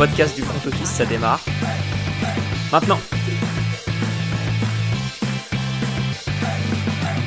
[0.00, 1.44] podcast du front office, ça démarre.
[2.72, 2.98] Maintenant.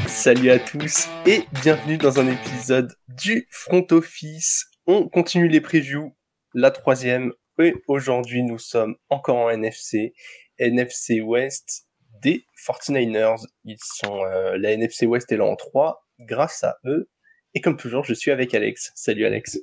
[0.08, 4.66] Salut à tous et bienvenue dans un épisode du front office.
[4.88, 6.18] On continue les previews,
[6.56, 7.32] la troisième.
[7.60, 10.16] Et aujourd'hui, nous sommes encore en NFC,
[10.58, 11.86] NFC West
[12.24, 13.46] des 49ers.
[13.66, 17.08] Ils sont, euh, la NFC West est là en 3 grâce à eux.
[17.54, 18.92] Et comme toujours, je suis avec Alex.
[18.96, 19.60] Salut Alex.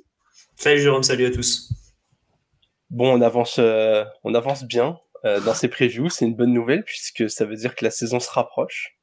[0.55, 1.73] Salut Jérôme, salut à tous.
[2.91, 6.09] Bon, on avance, euh, on avance bien euh, dans ces previews.
[6.09, 8.97] C'est une bonne nouvelle puisque ça veut dire que la saison se rapproche.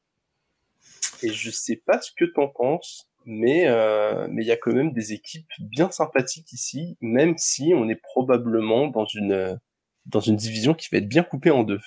[1.22, 4.74] Et je sais pas ce que t'en penses, mais euh, mais il y a quand
[4.74, 9.58] même des équipes bien sympathiques ici, même si on est probablement dans une
[10.04, 11.80] dans une division qui va être bien coupée en deux.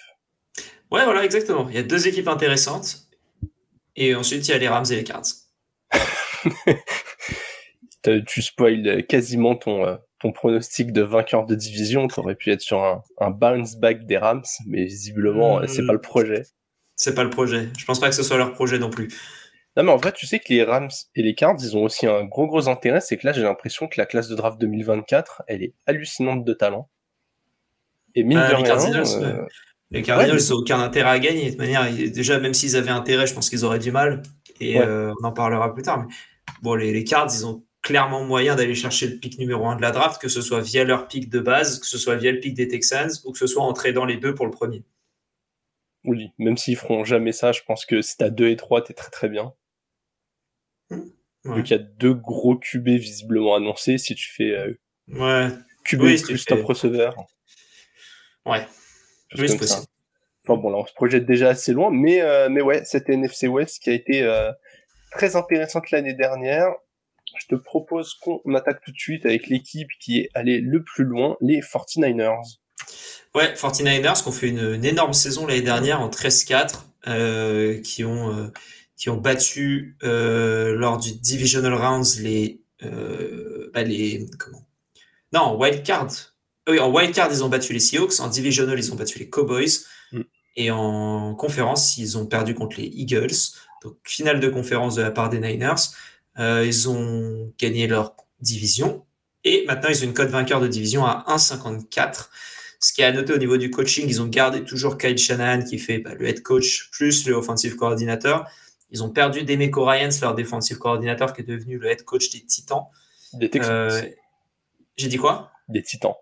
[0.89, 1.70] Ouais, voilà, exactement.
[1.70, 3.07] Il y a deux équipes intéressantes,
[3.95, 5.21] et ensuite il y a les Rams et les Cards.
[8.25, 12.07] tu spoil quasiment ton, euh, ton pronostic de vainqueur de division.
[12.07, 15.85] Tu aurais pu être sur un, un, bounce back des Rams, mais visiblement, mmh, c'est
[15.85, 16.43] pas le projet.
[16.95, 17.69] C'est pas le projet.
[17.77, 19.07] Je pense pas que ce soit leur projet non plus.
[19.77, 22.05] Non, mais en vrai, tu sais que les Rams et les Cards, ils ont aussi
[22.05, 22.99] un gros, gros intérêt.
[23.01, 26.53] C'est que là, j'ai l'impression que la classe de draft 2024, elle est hallucinante de
[26.53, 26.89] talent.
[28.13, 29.45] Et mine euh, de les Cardinals, euh...
[29.89, 31.45] les Cardinals, ils n'ont aucun intérêt à gagner.
[31.45, 34.21] De toute manière, déjà, même s'ils avaient intérêt, je pense qu'ils auraient du mal.
[34.59, 34.85] Et ouais.
[34.85, 36.05] euh, on en parlera plus tard.
[36.05, 36.13] Mais
[36.61, 39.82] bon, les, les Cards, ils ont clairement moyen d'aller chercher le pic numéro 1 de
[39.82, 42.40] la draft, que ce soit via leur pic de base, que ce soit via le
[42.40, 44.84] pic des Texans, ou que ce soit en dans les deux pour le premier.
[46.04, 48.93] Oui, même s'ils feront jamais ça, je pense que si t'as 2 et 3, t'es
[48.93, 49.54] très très bien.
[50.90, 50.96] Mmh,
[51.46, 51.55] ouais.
[51.55, 55.49] Vu qu'il y a deux gros QB visiblement annoncés, si tu fais euh, ouais.
[55.85, 56.66] QB oui, plus top fais...
[56.66, 57.16] receveur.
[58.45, 58.66] Ouais.
[59.38, 59.85] Oui, c'est possible.
[60.48, 63.48] Enfin bon, là, on se projette déjà assez loin, mais, euh, mais ouais, cette NFC
[63.48, 64.51] West qui a été euh,
[65.12, 66.73] très intéressante l'année dernière,
[67.40, 71.03] je te propose qu'on attaque tout de suite avec l'équipe qui est allée le plus
[71.03, 72.59] loin, les 49ers.
[73.33, 78.03] Ouais, 49ers qui ont fait une, une énorme saison l'année dernière en 13-4, euh, qui
[78.03, 78.47] ont euh,
[78.95, 82.61] qui ont battu euh, lors du divisional rounds les
[83.73, 84.67] bah les comment?
[85.34, 86.11] Non, wild card.
[86.67, 89.29] Oui, en wild card ils ont battu les Seahawks, en divisional ils ont battu les
[89.29, 89.69] Cowboys
[90.11, 90.22] mm.
[90.57, 93.55] et en conférence ils ont perdu contre les Eagles.
[93.84, 95.89] Donc finale de conférence de la part des Niners.
[96.39, 99.05] Euh, ils ont gagné leur division
[99.43, 102.29] et maintenant ils ont une cote vainqueur de division à 1,54.
[102.79, 105.63] Ce qui est à noter au niveau du coaching, ils ont gardé toujours Kyle Shanahan
[105.63, 108.49] qui fait bah, le head coach plus le offensive coordinateur.
[108.89, 112.41] Ils ont perdu Demeco Ryans, leur defensive coordinateur qui est devenu le head coach des
[112.41, 112.85] Titans.
[113.33, 113.71] Des Texans.
[113.71, 114.01] Euh,
[114.97, 115.51] J'ai dit quoi?
[115.69, 116.15] Des Titans.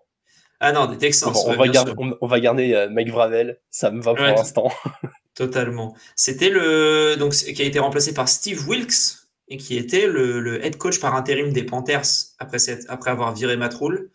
[0.60, 1.32] Ah non, des Texans.
[1.32, 4.24] Bon, on, va garder, on, on, va garder, euh, Mike Vravel, ça me va pour
[4.24, 4.70] ouais, l'instant.
[5.34, 5.96] Totalement.
[6.14, 9.19] C'était le donc qui a été remplacé par Steve Wilkes,
[9.50, 12.06] et qui était le, le, head coach par intérim des Panthers
[12.38, 14.10] après, cette, après avoir viré Matt Rule,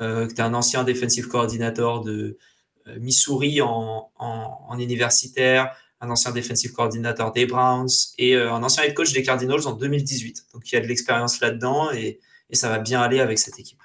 [0.00, 2.38] euh, qui était un ancien defensive coordinator de
[2.86, 7.88] euh, Missouri en, en, en, universitaire, un ancien defensive coordinator des Browns
[8.18, 10.46] et euh, un ancien head coach des Cardinals en 2018.
[10.54, 13.58] Donc il y a de l'expérience là-dedans et, et ça va bien aller avec cette
[13.58, 13.82] équipe.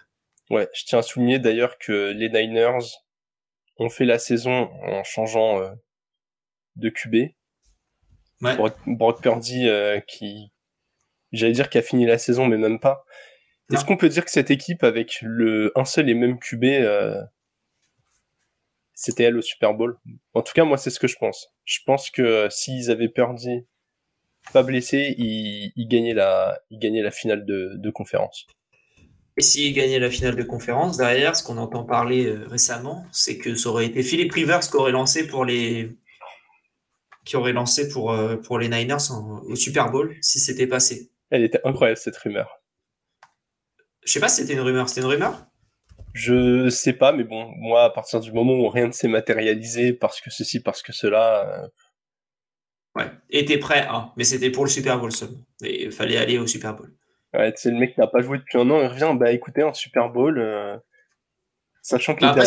[0.49, 2.85] Ouais, je tiens à souligner d'ailleurs que les Niners
[3.77, 5.71] ont fait la saison en changeant euh,
[6.75, 7.15] de QB.
[8.41, 8.55] Ouais.
[8.55, 10.51] Brock, Brock Purdy euh, qui,
[11.33, 13.05] j'allais dire qu'il a fini la saison, mais même pas.
[13.71, 17.21] Est-ce qu'on peut dire que cette équipe, avec le un seul et même QB, euh,
[18.93, 19.97] c'était elle au Super Bowl?
[20.33, 21.47] En tout cas, moi, c'est ce que je pense.
[21.65, 23.65] Je pense que euh, s'ils avaient perdu,
[24.51, 28.45] pas blessé, ils, ils, gagnaient la, ils gagnaient la finale de, de conférence.
[29.37, 33.37] Et s'ils gagnaient la finale de conférence, derrière, ce qu'on entend parler euh, récemment, c'est
[33.37, 35.97] que ça aurait été Philippe Rivers qui aurait lancé pour les,
[37.25, 41.09] qui aurait lancé pour, euh, pour les Niners en, au Super Bowl si c'était passé.
[41.33, 42.61] Elle était incroyable cette rumeur.
[44.05, 44.87] Je sais pas si c'était une rumeur.
[44.87, 45.47] C'était une rumeur?
[46.13, 49.93] Je sais pas, mais bon, moi, à partir du moment où rien ne s'est matérialisé
[49.93, 51.49] parce que ceci, parce que cela.
[51.49, 51.67] Euh...
[52.95, 55.43] Ouais, et t'es prêt, hein, mais c'était pour le Super Bowl seulement.
[55.61, 56.93] Il fallait aller au Super Bowl.
[57.33, 59.63] Ouais, c'est le mec qui n'a pas joué depuis un an, il revient, bah écoutez,
[59.63, 60.77] un Super Bowl, euh...
[61.81, 62.21] sachant que.
[62.21, 62.45] Bah,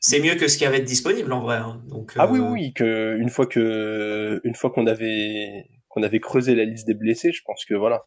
[0.00, 1.56] c'est mieux que ce qui avait disponible en vrai.
[1.56, 1.82] Hein.
[1.88, 2.28] Donc, ah euh...
[2.28, 6.86] oui, oui, que une fois que une fois qu'on avait qu'on avait creusé la liste
[6.86, 8.04] des blessés, je pense que voilà.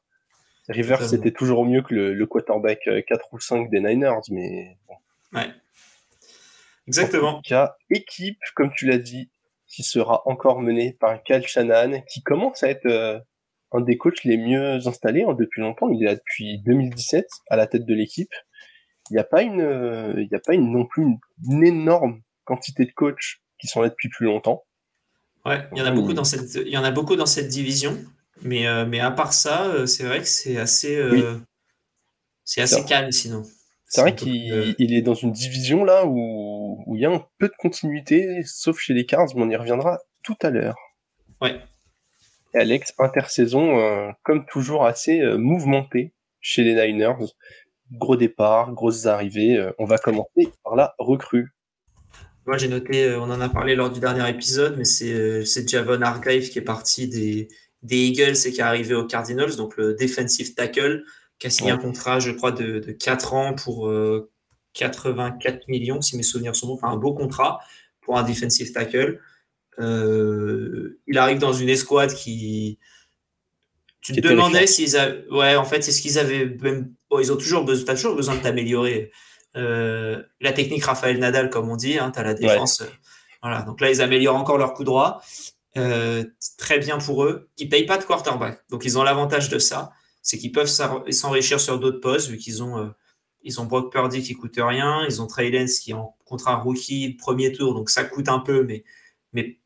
[0.68, 4.94] Rivers, c'était toujours mieux que le, le, quarterback 4 ou 5 des Niners, mais bon.
[5.33, 5.50] Ouais.
[6.88, 7.30] Exactement.
[7.30, 9.31] En tout cas, équipe, comme tu l'as dit,
[9.65, 13.19] qui sera encore menée par Cal Shanahan, qui commence à être euh,
[13.71, 15.89] un des coachs les mieux installés hein, depuis longtemps.
[15.89, 18.33] Il est là depuis 2017 à la tête de l'équipe.
[19.09, 21.65] Il n'y a pas une, euh, il n'y a pas une, non plus une, une,
[21.65, 24.63] énorme quantité de coachs qui sont là depuis plus longtemps.
[25.45, 27.47] Ouais, il y en a beaucoup dans cette, il y en a beaucoup dans cette
[27.47, 27.97] division,
[28.41, 31.24] mais euh, mais à part ça, euh, c'est vrai que c'est assez, euh, oui.
[32.44, 33.44] c'est assez calme sinon.
[33.88, 37.47] C'est vrai qu'il est dans une division là où, où il y a un peu
[37.47, 40.77] de continuité, sauf chez les Cards, mais on y reviendra tout à l'heure.
[41.41, 41.59] Ouais.
[42.53, 47.33] Et Alex, intersaison, comme toujours, assez euh, mouvementé chez les Niners.
[47.91, 49.71] Gros départ, grosses arrivées.
[49.80, 51.56] On va commencer par la recrue.
[52.50, 56.50] Moi, j'ai noté, on en a parlé lors du dernier épisode, mais c'est Javon Hargrave
[56.50, 57.48] qui est parti des,
[57.84, 61.04] des Eagles et qui est arrivé aux Cardinals, donc le defensive tackle,
[61.38, 63.94] qui a signé un contrat, je crois, de, de 4 ans pour
[64.74, 67.60] 84 millions, si mes souvenirs sont bons, enfin un beau contrat
[68.01, 69.19] pour un defensive tackle.
[69.78, 72.80] Euh, il arrive dans une escouade qui.
[74.01, 75.24] Tu te demandais s'ils avaient.
[75.30, 76.57] Ouais, en fait, c'est ce qu'ils avaient.
[76.63, 76.96] Même...
[77.22, 79.12] ils ont toujours besoin, as toujours besoin de t'améliorer.
[79.56, 82.81] Euh, la technique Raphaël Nadal, comme on dit, hein, tu as la défense.
[82.81, 82.86] Euh,
[83.42, 85.22] voilà, donc là, ils améliorent encore leur coup droit.
[85.74, 87.50] très bien pour eux.
[87.57, 88.63] Ils payent pas de quarterback.
[88.69, 89.92] Donc, ils ont l'avantage de ça.
[90.22, 92.94] C'est qu'ils peuvent s'enrichir sur d'autres postes, vu qu'ils ont.
[93.42, 95.06] Ils ont Brock Purdy qui coûte rien.
[95.06, 98.40] Ils ont Trey Lance qui est en contrat rookie premier tour, donc ça coûte un
[98.40, 98.84] peu, mais,
[99.34, 99.60] mais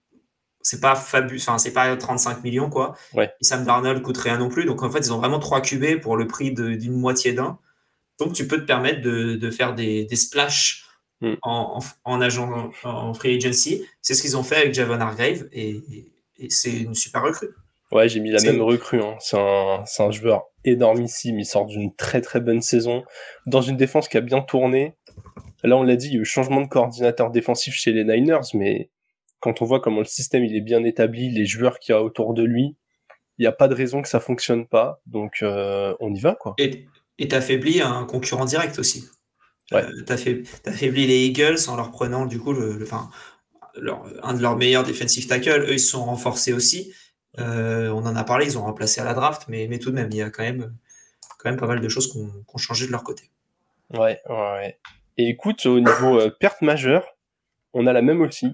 [0.62, 2.95] c'est pas fabuleux, enfin c'est pas 35 millions quoi.
[3.13, 3.31] Ouais.
[3.41, 6.00] Et Sam Darnold coûte rien non plus, donc en fait ils ont vraiment trois QB
[6.01, 7.59] pour le prix d'une moitié d'un.
[8.23, 10.85] Donc tu peux te permettre de, de faire des, des splashs
[11.21, 11.33] mm.
[11.41, 13.85] en, en, agent en free agency.
[14.01, 15.81] C'est ce qu'ils ont fait avec Javon Hargrave et,
[16.37, 17.49] et c'est une super recrue.
[17.91, 19.01] Ouais, j'ai mis la même recrue.
[19.01, 19.15] Hein.
[19.19, 21.39] C'est un, un joueur énormissime.
[21.39, 23.03] Il sort d'une très très bonne saison
[23.45, 24.95] dans une défense qui a bien tourné.
[25.63, 28.47] Là, on l'a dit, il y a eu changement de coordinateur défensif chez les Niners,
[28.53, 28.89] mais
[29.39, 32.01] quand on voit comment le système il est bien établi, les joueurs qu'il y a
[32.01, 32.75] autour de lui,
[33.37, 35.01] il n'y a pas de raison que ça fonctionne pas.
[35.05, 36.55] Donc euh, on y va quoi.
[36.57, 36.85] Et
[37.18, 39.06] t'affaiblis un concurrent direct aussi.
[39.71, 39.83] Ouais.
[39.83, 42.86] Euh, t'affaiblis les Eagles en leur prenant du coup le,
[44.21, 45.63] un de leurs meilleurs defensive tackles.
[45.63, 46.94] Eux ils se sont renforcés aussi.
[47.39, 49.95] Euh, on en a parlé, ils ont remplacé à la draft, mais, mais tout de
[49.95, 50.75] même il y a quand même
[51.39, 53.30] quand même pas mal de choses qui ont changé de leur côté.
[53.92, 54.80] Ouais, ouais.
[55.18, 57.18] Et écoute, au niveau perte majeure,
[57.74, 58.48] on a la même aussi.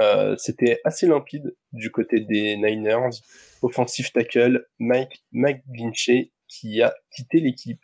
[0.00, 3.10] Euh, c'était assez limpide du côté des Niners.
[3.62, 7.80] Offensive tackle Mike McGlinchey qui a quitté l'équipe.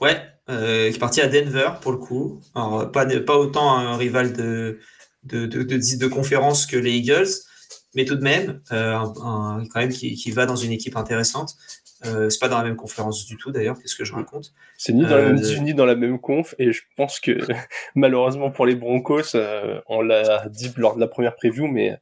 [0.00, 2.40] Ouais, euh, qui est parti à Denver pour le coup.
[2.54, 4.78] Alors, pas, pas autant un rival de,
[5.24, 7.28] de, de, de, conférence que les Eagles,
[7.94, 11.56] mais tout de même, euh, un, quand même qui, qui, va dans une équipe intéressante.
[12.06, 14.94] Euh, c'est pas dans la même conférence du tout d'ailleurs, qu'est-ce que je raconte C'est
[14.94, 17.32] ni dans la même euh, ni dans la même conf, et je pense que
[17.94, 22.00] malheureusement pour les Broncos, euh, on l'a dit lors de la première preview, mais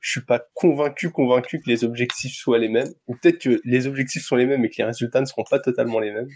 [0.00, 3.86] je suis pas convaincu convaincu que les objectifs soient les mêmes, ou peut-être que les
[3.86, 6.28] objectifs sont les mêmes et que les résultats ne seront pas totalement les mêmes.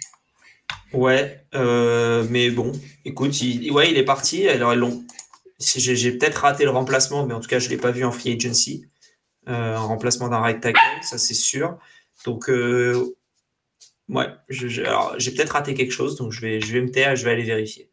[0.93, 2.73] Ouais, euh, mais bon,
[3.05, 4.49] écoute, il, ouais, il est parti.
[4.49, 4.75] Alors.
[5.61, 8.33] J'ai peut-être raté le remplacement, mais en tout cas, je l'ai pas vu en free
[8.35, 8.87] agency.
[9.49, 11.79] Euh, en remplacement d'un right tackle, ça c'est sûr.
[12.25, 13.15] Donc, euh,
[14.09, 14.83] ouais, j'ai
[15.33, 17.91] peut-être raté quelque chose, donc je vais, je vais me taire je vais aller vérifier.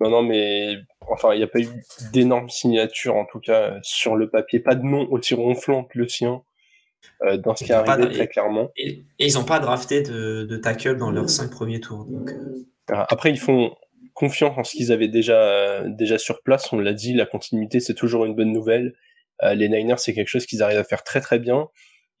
[0.00, 0.76] Non, non, mais
[1.08, 1.68] enfin, il n'y a pas eu
[2.12, 4.60] d'énormes signatures, en tout cas, sur le papier.
[4.60, 6.42] Pas de nom aussi ronflant que le sien,
[7.22, 8.70] euh, dans ce qui est arrivé très clairement.
[8.76, 12.06] Et, ils n'ont pas drafté de, de, tackle dans leurs cinq premiers tours.
[12.10, 12.64] Euh.
[12.88, 13.74] Après, ils font
[14.14, 16.72] confiance en ce qu'ils avaient déjà, déjà sur place.
[16.72, 18.94] On l'a dit, la continuité, c'est toujours une bonne nouvelle.
[19.42, 21.68] les Niners, c'est quelque chose qu'ils arrivent à faire très très bien.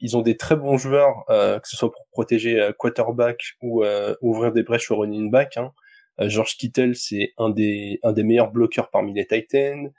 [0.00, 3.84] Ils ont des très bons joueurs, euh, que ce soit pour protéger euh, quarterback ou
[3.84, 5.58] euh, ouvrir des brèches au running back.
[5.58, 5.72] Hein.
[6.20, 9.90] George Kittle, c'est un des meilleurs bloqueurs parmi les Titans.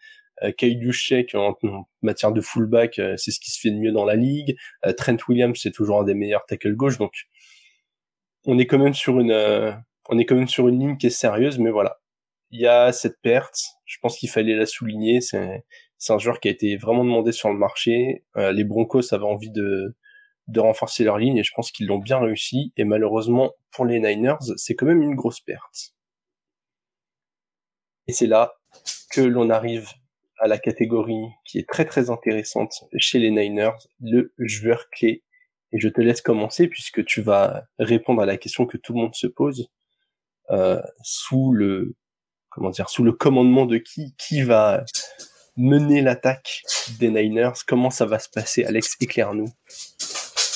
[0.43, 1.55] Euh, Kyle Juszczyk, en,
[2.01, 4.57] matière de fullback, c'est ce qui se fait de mieux dans la ligue.
[4.97, 6.97] Trent Williams, c'est toujours un des meilleurs tackle gauche.
[6.97, 7.13] Donc,
[8.45, 9.75] on est quand même sur une
[10.09, 11.99] on est quand même sur une ligne qui est sérieuse, mais voilà.
[12.49, 13.59] Il y a cette perte.
[13.85, 15.21] Je pense qu'il fallait la souligner.
[15.21, 15.63] C'est
[16.01, 18.25] c'est un joueur qui a été vraiment demandé sur le marché.
[18.35, 19.95] Euh, les Broncos avaient envie de,
[20.47, 22.73] de renforcer leur ligne et je pense qu'ils l'ont bien réussi.
[22.75, 25.93] Et malheureusement, pour les Niners, c'est quand même une grosse perte.
[28.11, 28.59] Et c'est là
[29.09, 29.87] que l'on arrive
[30.37, 35.23] à la catégorie qui est très très intéressante chez les Niners, le joueur clé.
[35.71, 38.99] Et je te laisse commencer puisque tu vas répondre à la question que tout le
[38.99, 39.69] monde se pose
[40.49, 41.95] euh, sous le
[42.49, 44.83] comment dire sous le commandement de qui qui va
[45.55, 46.63] mener l'attaque
[46.99, 49.47] des Niners Comment ça va se passer, Alex Éclaire-nous.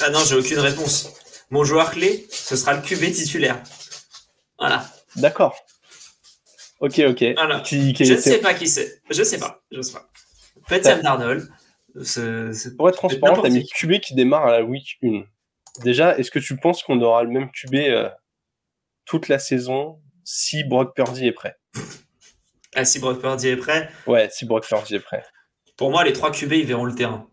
[0.02, 1.14] Ah non, j'ai aucune réponse.
[1.52, 3.64] Mon joueur clé, ce sera le QB titulaire.
[4.60, 4.86] Voilà.
[5.16, 5.65] D'accord.
[6.82, 7.20] Ok, ok.
[7.20, 9.02] je ne sais pas qui c'est.
[9.10, 9.64] Je sais pas.
[9.72, 10.10] Je sais pas.
[10.68, 11.48] Peut-être Sam Darnold.
[12.78, 15.24] Pour être transparent, t'as mis le QB qui démarre à la week 1.
[15.84, 18.10] Déjà, est-ce que tu penses qu'on aura le même QB euh,
[19.06, 21.56] toute la saison si Brock Purdy est prêt?
[22.76, 23.90] Ah, si Brock Purdy est prêt?
[24.08, 25.24] Ouais, si Brock Purdy est prêt.
[25.78, 27.30] Pour moi, les trois QB, ils verront le terrain.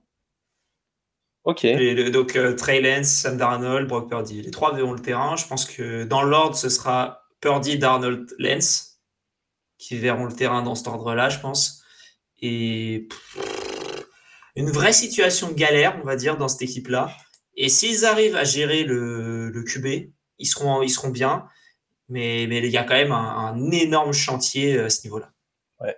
[1.45, 1.67] Ok.
[2.13, 4.43] donc, euh, Trey Lance, Sam Darnold, Brock Purdy.
[4.43, 5.35] Les trois verront le terrain.
[5.37, 8.92] Je pense que dans l'ordre, ce sera Purdy, Darnold, Lens,
[9.83, 11.83] qui verront le terrain dans cet ordre-là, je pense.
[12.41, 13.09] Et
[14.55, 17.11] une vraie situation de galère, on va dire, dans cette équipe-là.
[17.57, 21.49] Et s'ils arrivent à gérer le, le QB, ils seront, ils seront bien.
[22.09, 25.31] Mais, mais il y a quand même un, énorme chantier à ce niveau-là.
[25.81, 25.97] Ouais,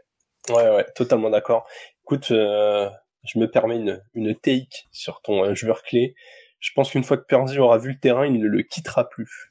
[0.48, 1.66] ouais, ouais, totalement d'accord.
[2.04, 2.88] Écoute, euh,
[3.24, 6.14] je me permets une, une take sur ton euh, joueur clé.
[6.60, 9.50] Je pense qu'une fois que Purdy aura vu le terrain, il ne le quittera plus.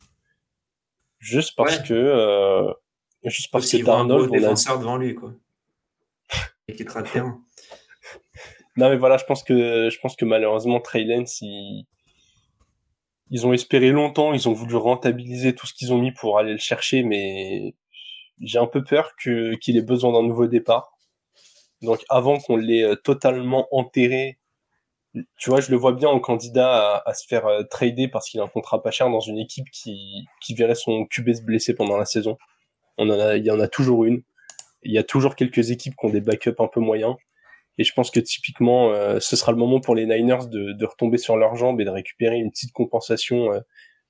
[1.20, 2.74] Juste parce que, euh,
[3.30, 5.34] juste parce, que Darnold, un défenseur devant lui, quoi.
[6.68, 7.42] Il quittera le terrain.
[8.76, 11.86] Non mais voilà, je pense que je pense que malheureusement Trey Lance, ils,
[13.30, 16.54] ils ont espéré longtemps, ils ont voulu rentabiliser tout ce qu'ils ont mis pour aller
[16.54, 17.76] le chercher, mais
[18.42, 20.98] j'ai un peu peur que qu'il ait besoin d'un nouveau départ.
[21.82, 24.40] Donc avant qu'on l'ait euh, totalement enterré,
[25.38, 28.40] tu vois, je le vois bien en candidat à, se faire euh, trader parce qu'il
[28.40, 31.76] a un contrat pas cher dans une équipe qui qui verrait son QB se blesser
[31.76, 32.38] pendant la saison.
[32.98, 34.24] On en a, il y en a toujours une.
[34.84, 37.16] Il y a toujours quelques équipes qui ont des backups un peu moyens.
[37.78, 40.86] Et je pense que typiquement, euh, ce sera le moment pour les Niners de, de,
[40.86, 43.60] retomber sur leurs jambes et de récupérer une petite compensation euh,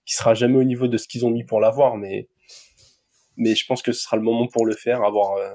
[0.05, 2.27] qui sera jamais au niveau de ce qu'ils ont mis pour l'avoir, mais
[3.37, 5.03] mais je pense que ce sera le moment pour le faire.
[5.03, 5.49] Avoir, euh,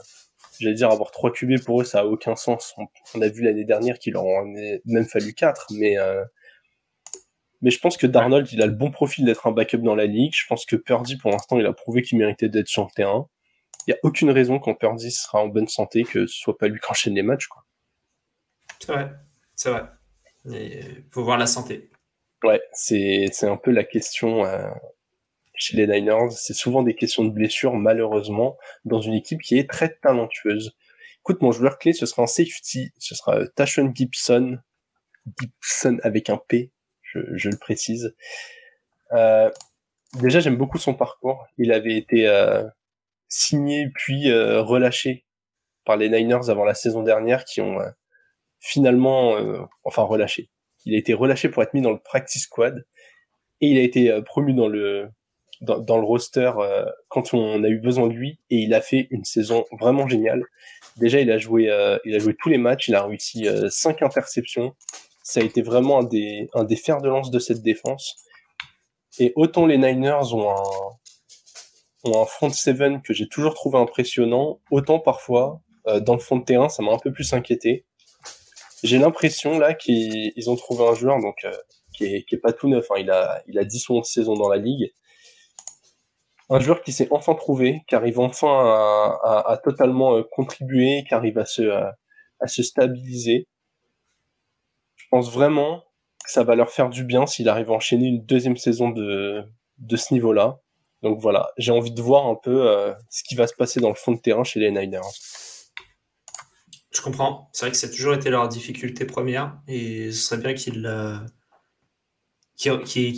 [0.59, 2.75] j'allais dire, avoir trois QB pour eux, ça a aucun sens.
[3.15, 5.97] On, a vu l'année dernière qu'il leur en a même fallu quatre, mais
[7.63, 10.07] mais je pense que Darnold, il a le bon profil d'être un backup dans la
[10.07, 10.35] ligue.
[10.35, 13.29] Je pense que Purdy, pour l'instant, il a prouvé qu'il méritait d'être sur le terrain.
[13.87, 16.69] Il y a aucune raison quand Purdy sera en bonne santé que ce soit pas
[16.69, 17.65] lui qui enchaîne les matchs, quoi.
[18.81, 19.11] C'est vrai,
[19.57, 19.83] c'est vrai.
[20.45, 21.91] Il faut voir la santé.
[22.45, 24.71] Ouais, c'est, c'est un peu la question euh,
[25.55, 26.31] chez les Niners.
[26.31, 30.77] C'est souvent des questions de blessure, malheureusement, dans une équipe qui est très talentueuse.
[31.21, 32.93] Écoute, mon joueur clé, ce sera un safety.
[32.99, 34.59] Ce sera euh, Tashon Gibson.
[35.39, 36.71] Gibson avec un P,
[37.13, 38.15] je, je le précise.
[39.13, 39.51] Euh,
[40.21, 41.47] déjà, j'aime beaucoup son parcours.
[41.59, 42.65] Il avait été euh,
[43.29, 45.25] signé puis euh, relâché
[45.85, 47.79] par les Niners avant la saison dernière, qui ont
[48.61, 50.51] finalement, euh, enfin relâché.
[50.85, 52.85] Il a été relâché pour être mis dans le practice squad
[53.61, 55.09] et il a été euh, promu dans le
[55.61, 59.09] dans, le roster euh, quand on a eu besoin de lui et il a fait
[59.11, 60.45] une saison vraiment géniale.
[60.99, 61.65] Déjà, il a joué
[62.05, 64.77] il a joué tous les matchs, il a réussi cinq interceptions.
[65.31, 68.17] Ça a été vraiment un des un fers de lance de cette défense.
[69.19, 70.63] Et autant les Niners ont un
[72.05, 75.61] ont un front seven que j'ai toujours trouvé impressionnant, autant parfois
[76.03, 77.87] dans le fond de terrain, ça m'a un peu plus inquiété
[78.83, 81.53] j'ai l'impression là qu'ils ont trouvé un joueur donc euh,
[81.95, 82.87] qui, est, qui est pas tout neuf.
[82.91, 82.97] Hein.
[82.99, 84.93] Il a il a 10 ou 11 saisons dans la ligue.
[86.51, 91.39] Un joueur qui s'est enfin trouvé, qui arrive enfin à, totalement euh, contribuer, qui arrive
[91.39, 93.49] à se stabiliser.
[95.11, 95.85] Je pense vraiment
[96.23, 99.43] que ça va leur faire du bien s'il arrive à enchaîner une deuxième saison de
[99.79, 100.61] de ce niveau-là.
[101.03, 103.89] Donc voilà, j'ai envie de voir un peu euh, ce qui va se passer dans
[103.89, 105.01] le fond de terrain chez les Niners.
[106.91, 107.49] Je comprends.
[107.53, 110.85] C'est vrai que ça a toujours été leur difficulté première et ce serait bien qu'ils
[110.87, 111.19] euh,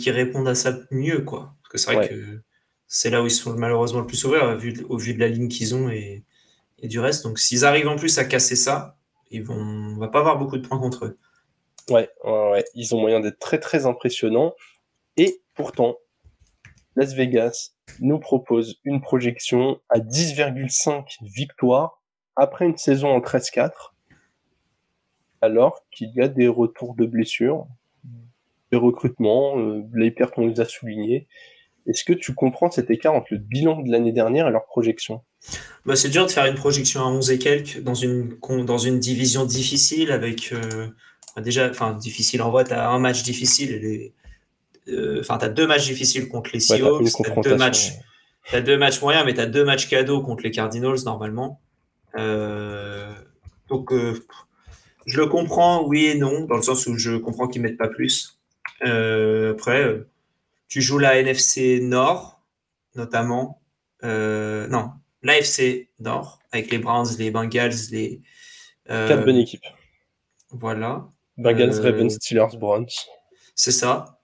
[0.07, 1.55] répondent à ça mieux, quoi.
[1.61, 2.41] Parce que c'est vrai que
[2.87, 5.19] c'est là où ils sont malheureusement le plus ouverts au vu de, au vu de
[5.19, 6.23] la ligne qu'ils ont et,
[6.79, 7.23] et, du reste.
[7.23, 8.97] Donc s'ils arrivent en plus à casser ça,
[9.31, 11.17] ils vont, on va pas avoir beaucoup de points contre eux.
[11.89, 12.65] Ouais, ouais, ouais.
[12.75, 14.53] Ils ont moyen d'être très très impressionnants.
[15.17, 15.97] Et pourtant,
[16.95, 22.01] Las Vegas nous propose une projection à 10,5 victoires
[22.35, 23.93] après une saison en 13-4,
[25.41, 27.67] alors qu'il y a des retours de blessures,
[28.71, 31.27] des recrutements, euh, les pertes on les a soulignés.
[31.87, 35.23] Est-ce que tu comprends cet écart entre le bilan de l'année dernière et leur projection?
[35.85, 38.99] Bah, C'est dur de faire une projection à 11 et quelques dans une, dans une
[38.99, 40.51] division difficile avec...
[40.51, 40.89] Euh,
[41.37, 44.13] déjà, enfin, difficile en vrai, tu as un match difficile et les...
[44.87, 47.93] Euh, enfin, tu as deux matchs difficiles contre les Seahawks, tu as, deux matchs,
[48.51, 51.61] as deux matchs moyens, mais tu as deux matchs cadeaux contre les Cardinals normalement.
[52.17, 53.13] Euh,
[53.69, 54.19] donc, euh,
[55.05, 57.87] je le comprends, oui et non, dans le sens où je comprends qu'ils mettent pas
[57.87, 58.39] plus.
[58.83, 60.03] Euh, après,
[60.67, 62.41] tu joues la NFC Nord,
[62.95, 63.61] notamment.
[64.03, 64.91] non,
[65.23, 68.21] l'AFC Nord, avec les Browns, les Bengals, les.
[68.87, 69.63] Quatre bonnes équipes.
[70.49, 71.07] Voilà.
[71.41, 72.87] Bengals, Ravens, Steelers, Browns.
[73.55, 74.19] C'est ça.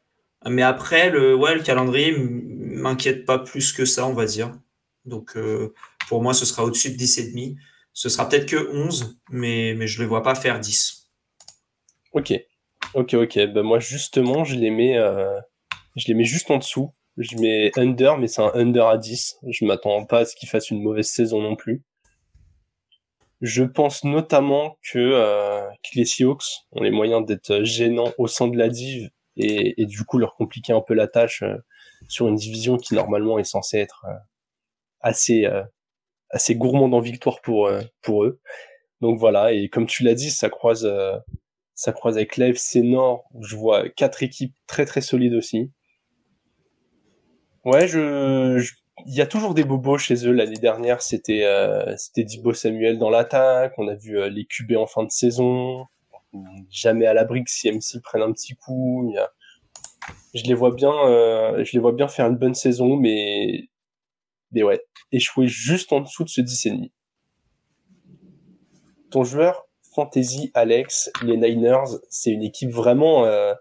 [0.48, 4.52] Mais après, le, ouais, le calendrier m'inquiète pas plus que ça, on va dire.
[5.06, 5.38] Donc,
[6.08, 7.56] pour moi, ce sera au-dessus de 10,5.
[7.94, 11.10] Ce sera peut-être que 11, mais, mais je ne les vois pas faire 10.
[12.14, 12.34] Ok.
[12.94, 13.40] Ok, ok.
[13.54, 15.40] Ben moi, justement, je les mets, euh,
[15.96, 16.94] je les mets juste en dessous.
[17.18, 19.38] Je mets under, mais c'est un under à 10.
[19.50, 21.82] Je m'attends pas à ce qu'ils fassent une mauvaise saison non plus.
[23.42, 28.48] Je pense notamment que, euh, que les Seahawks ont les moyens d'être gênants au sein
[28.48, 31.56] de la div et, et, du coup leur compliquer un peu la tâche euh,
[32.08, 34.06] sur une division qui normalement est censée être
[35.02, 35.46] assez
[36.30, 37.70] assez gourmand en victoire pour
[38.02, 38.40] pour eux.
[39.02, 40.88] Donc voilà, et comme tu l'as dit, ça croise
[41.78, 45.72] ça croise avec l'AFC Nord, où je vois quatre équipes très très solides aussi.
[47.64, 48.72] Ouais, je,
[49.06, 50.32] il y a toujours des bobos chez eux.
[50.32, 53.74] L'année dernière, c'était euh, c'était Dibo Samuel dans l'attaque.
[53.78, 55.86] On a vu euh, les QB en fin de saison.
[56.70, 59.14] Jamais à l'abri que CMC prenne un petit coup.
[60.34, 63.70] Je les vois bien, euh, je les vois bien faire une bonne saison, mais
[64.52, 66.92] mais ouais, échouer juste en dessous de ce 10 et demi.
[69.10, 73.54] Ton joueur fantasy, Alex, les Niners, c'est une équipe vraiment, euh,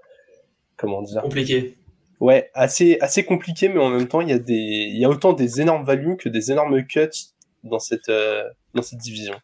[0.76, 1.22] comment dire?
[1.22, 1.76] Compliqué.
[2.20, 5.08] Ouais, assez assez compliqué, mais en même temps, il y a des, il y a
[5.08, 7.08] autant des énormes values que des énormes cuts
[7.64, 8.42] dans cette euh,
[8.75, 9.35] dans cette division.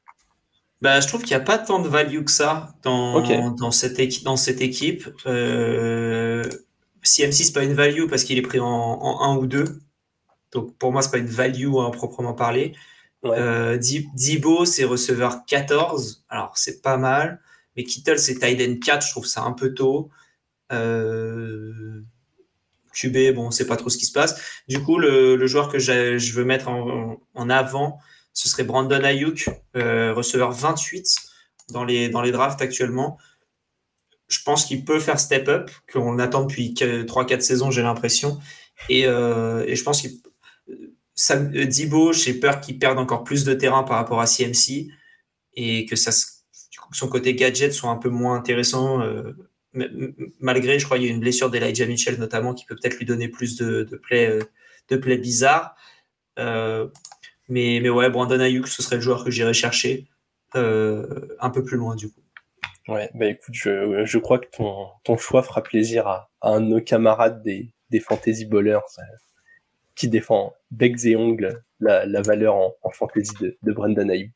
[0.81, 3.99] Bah, je trouve qu'il n'y a pas tant de value que ça dans dans cette
[3.99, 5.09] équipe dans cette équipe.
[5.27, 6.43] Euh,
[7.03, 9.65] CMC c'est pas une value parce qu'il est pris en, en 1 ou 2.
[10.53, 12.75] Donc pour moi c'est pas une value à proprement parler.
[13.25, 16.25] Euh, Dibo, c'est receveur 14.
[16.29, 17.41] Alors, c'est pas mal.
[17.77, 19.07] Mais Kittle, c'est tight end 4.
[19.07, 20.11] Je trouve ça un peu tôt.
[20.73, 22.03] Euh...
[22.93, 24.41] QB, bon, c'est pas trop ce qui se passe.
[24.69, 27.99] Du coup, le, joueur que je veux mettre en, avant,
[28.33, 31.17] ce serait Brandon Ayuk, euh, receveur 28
[31.71, 33.19] dans les, dans les drafts actuellement.
[34.29, 38.41] Je pense qu'il peut faire step up, qu'on attend depuis 3-4 saisons, j'ai l'impression.
[38.89, 40.07] Et, euh, je pense
[41.15, 44.89] Sam, euh, Dibo, j'ai peur qu'il perde encore plus de terrain par rapport à CMC
[45.55, 49.01] et que son côté gadget soit un peu moins intéressant.
[50.41, 53.07] Malgré, je crois, il y a une blessure d'Elijah Mitchell notamment qui peut peut-être lui
[53.07, 54.41] donner plus de, de plays, euh,
[54.89, 55.75] de play bizarres.
[56.37, 56.91] mais,
[57.49, 60.07] mais ouais, Brandon Ayuk, ce serait le joueur que j'irais chercher
[60.55, 62.23] un peu plus loin du coup.
[62.89, 66.67] Ouais, bah écoute, je, je crois que ton, ton choix fera plaisir à, un de
[66.67, 68.81] nos camarades des, des fantasy bowlers
[69.95, 74.33] qui défend becs et ongles la, valeur en, fantasy de, de Brendan Ayuk.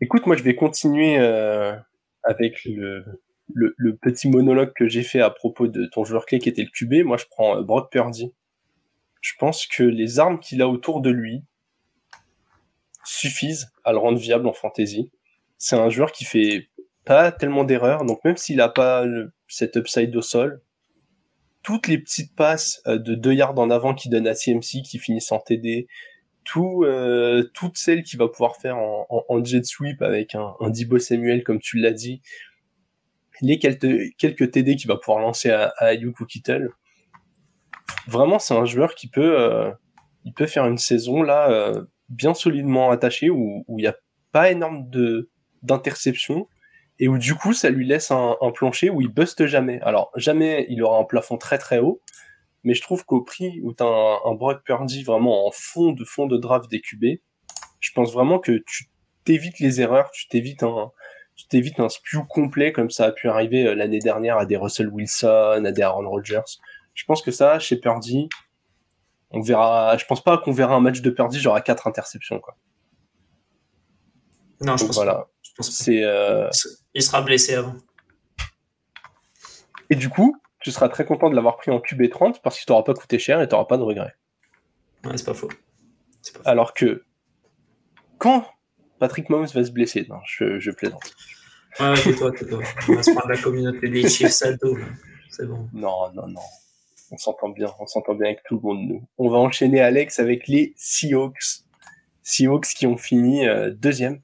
[0.00, 1.74] Écoute, moi je vais continuer euh,
[2.22, 3.04] avec le,
[3.54, 6.62] le, le, petit monologue que j'ai fait à propos de ton joueur clé qui était
[6.62, 7.06] le QB.
[7.06, 8.32] Moi je prends euh, Brock Purdy.
[9.20, 11.42] Je pense que les armes qu'il a autour de lui
[13.04, 15.10] suffisent à le rendre viable en fantasy.
[15.56, 16.68] C'est un joueur qui fait
[17.04, 19.04] pas tellement d'erreurs, donc même s'il a pas
[19.48, 20.60] cet upside au sol,
[21.62, 24.98] toutes les petites passes euh, de deux yards en avant qui donnent à CMC qui
[24.98, 25.88] finissent en TD,
[26.44, 30.70] tout, euh, toutes celles qu'il va pouvoir faire en, en, jet sweep avec un, un
[30.70, 32.22] Dibo Samuel comme tu l'as dit,
[33.40, 36.70] les quelques, TD qu'il va pouvoir lancer à, à Ayuk Kittle.
[38.06, 39.70] Vraiment, c'est un joueur qui peut, euh,
[40.24, 43.96] il peut faire une saison là euh, bien solidement attachée où il n'y a
[44.32, 45.30] pas énorme de
[45.62, 46.46] d'interceptions
[47.00, 49.80] et où du coup ça lui laisse un, plancher où il buste jamais.
[49.82, 52.02] Alors jamais il aura un plafond très très haut,
[52.64, 56.04] mais je trouve qu'au prix où tu as un, Brock Purdy vraiment en fond de
[56.04, 56.82] fond de draft des
[57.80, 58.86] je pense vraiment que tu
[59.24, 60.90] t'évites les erreurs, tu t'évites un
[61.38, 64.56] tu t'évites un spew complet comme ça a pu arriver euh, l'année dernière à des
[64.56, 66.42] Russell Wilson, à des Aaron Rodgers.
[66.94, 68.28] Je pense que ça chez Purdy,
[69.30, 72.40] on verra je pense pas qu'on verra un match de Purdy genre à quatre interceptions
[72.40, 72.56] quoi.
[74.60, 75.28] Non, je pense voilà.
[75.56, 75.62] Pas.
[75.62, 76.02] C'est.
[76.02, 76.50] Euh...
[76.92, 77.76] Il sera blessé avant.
[79.90, 82.82] Et du coup, tu seras très content de l'avoir pris en QB30 parce qu'il t'aura
[82.82, 84.16] pas coûté cher et t'auras pas de regrets.
[85.04, 85.46] Ouais, c'est pas faux.
[85.46, 85.54] Pas
[86.34, 86.42] faux.
[86.44, 87.04] Alors que
[88.18, 88.44] quand
[88.98, 91.14] Patrick Mahomes va se blesser, non, je, je plaisante.
[91.80, 92.60] Ouais, c'est toi, c'est toi.
[92.88, 94.76] On va se prendre la communauté des Chiefs Salto.
[95.30, 95.68] C'est bon.
[95.72, 96.40] Non, non, non.
[97.10, 98.88] On s'entend bien, on s'entend bien avec tout le monde.
[98.88, 99.02] Nous.
[99.16, 101.62] On va enchaîner Alex avec les Seahawks.
[102.22, 104.20] Seahawks qui ont fini euh, deuxième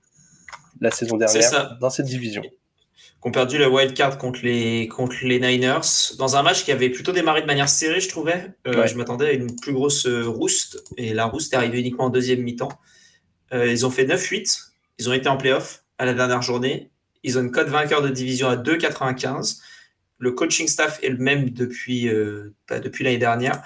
[0.81, 2.43] la saison dernière dans cette division.
[2.43, 5.81] Qui ont perdu le wild card contre les, contre les Niners
[6.19, 8.51] dans un match qui avait plutôt démarré de manière serrée, je trouvais.
[8.67, 12.05] Euh, je m'attendais à une plus grosse euh, rouste et la rouste est arrivée uniquement
[12.05, 12.73] en deuxième mi-temps.
[13.53, 14.71] Euh, ils ont fait 9-8.
[14.99, 16.91] Ils ont été en playoff à la dernière journée.
[17.23, 19.61] Ils ont une cote vainqueur de division à 2,95.
[20.19, 22.09] Le coaching staff est le même depuis,
[22.69, 23.63] bah, depuis l'année dernière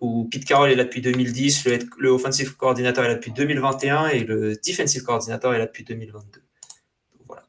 [0.00, 1.66] où Pete Carroll est là depuis 2010,
[1.98, 6.42] le, offensive coordinator est là depuis 2021 et le defensive coordinator est là depuis 2022.
[7.26, 7.42] voilà,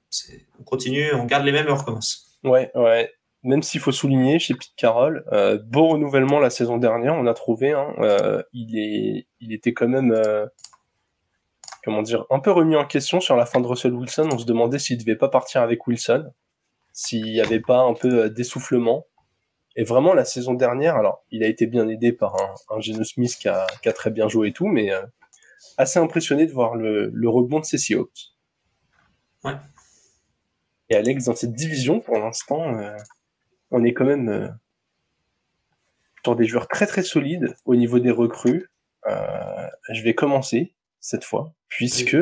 [0.60, 2.38] on continue, on garde les mêmes et on recommence.
[2.44, 3.12] Ouais, ouais.
[3.44, 7.34] Même s'il faut souligner chez Pete Carroll, euh, beau renouvellement la saison dernière, on a
[7.34, 7.72] trouvé.
[7.72, 10.46] Hein, euh, il est, il était quand même, euh,
[11.84, 14.30] comment dire, un peu remis en question sur la fin de Russell Wilson.
[14.32, 16.32] On se demandait s'il devait pas partir avec Wilson,
[16.94, 19.06] s'il y avait pas un peu d'essoufflement.
[19.76, 23.04] Et vraiment, la saison dernière, alors, il a été bien aidé par un, un Geno
[23.04, 25.02] Smith qui a, qui a, très bien joué et tout, mais euh,
[25.78, 28.34] assez impressionné de voir le, le rebond de ses Seahawks.
[29.44, 29.54] Ouais.
[30.90, 32.98] Et Alex, dans cette division, pour l'instant, euh,
[33.72, 34.50] on est quand même euh,
[36.26, 38.70] sur des joueurs très très solides au niveau des recrues.
[39.08, 42.18] je vais commencer cette fois, puisque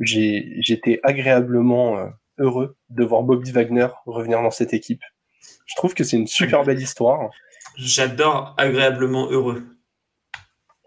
[0.00, 5.02] j'ai j'étais agréablement heureux de voir Bobby Wagner revenir dans cette équipe.
[5.66, 7.30] Je trouve que c'est une super belle histoire.
[7.76, 9.64] J'adore agréablement heureux.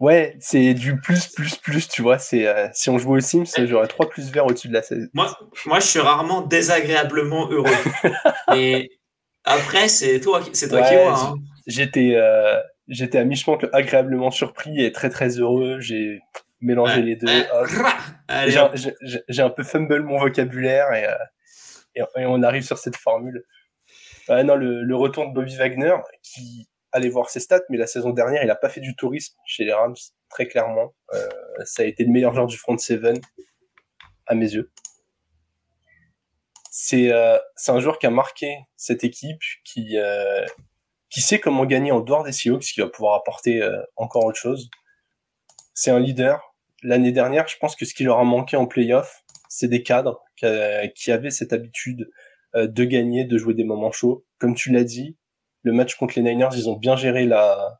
[0.01, 2.17] Ouais, c'est du plus, plus, plus, tu vois.
[2.17, 5.11] C'est euh, Si on jouait aux Sims, j'aurais 3 plus verts au-dessus de la 16.
[5.13, 5.31] Moi,
[5.67, 7.69] moi, je suis rarement désagréablement heureux.
[8.55, 8.99] Et
[9.43, 11.19] après, c'est toi, c'est toi qui vois.
[11.19, 11.35] Hein.
[11.67, 12.59] J'étais euh,
[12.91, 15.79] j'étais à mi-chemin agréablement surpris et très, très heureux.
[15.79, 16.21] J'ai
[16.59, 17.27] mélangé les deux.
[19.27, 23.43] J'ai un peu fumble mon vocabulaire et, euh, et, on arrive sur cette formule.
[24.29, 28.09] non, le, le retour de Bobby Wagner, qui aller voir ses stats, mais la saison
[28.09, 29.95] dernière, il a pas fait du tourisme chez les Rams,
[30.29, 30.93] très clairement.
[31.13, 31.29] Euh,
[31.63, 33.19] ça a été le meilleur joueur du front seven,
[34.27, 34.69] à mes yeux.
[36.69, 39.97] C'est euh, un joueur qui a marqué cette équipe, qui
[41.11, 44.39] qui sait comment gagner en dehors des Seahawks, qui va pouvoir apporter euh, encore autre
[44.39, 44.69] chose.
[45.75, 46.55] C'est un leader.
[46.81, 50.23] L'année dernière, je pense que ce qui leur a manqué en playoff, c'est des cadres
[50.35, 50.47] qui,
[50.95, 52.09] qui avaient cette habitude
[52.55, 54.25] de gagner, de jouer des moments chauds.
[54.39, 55.15] Comme tu l'as dit,
[55.63, 57.79] le match contre les Niners, ils ont bien géré la,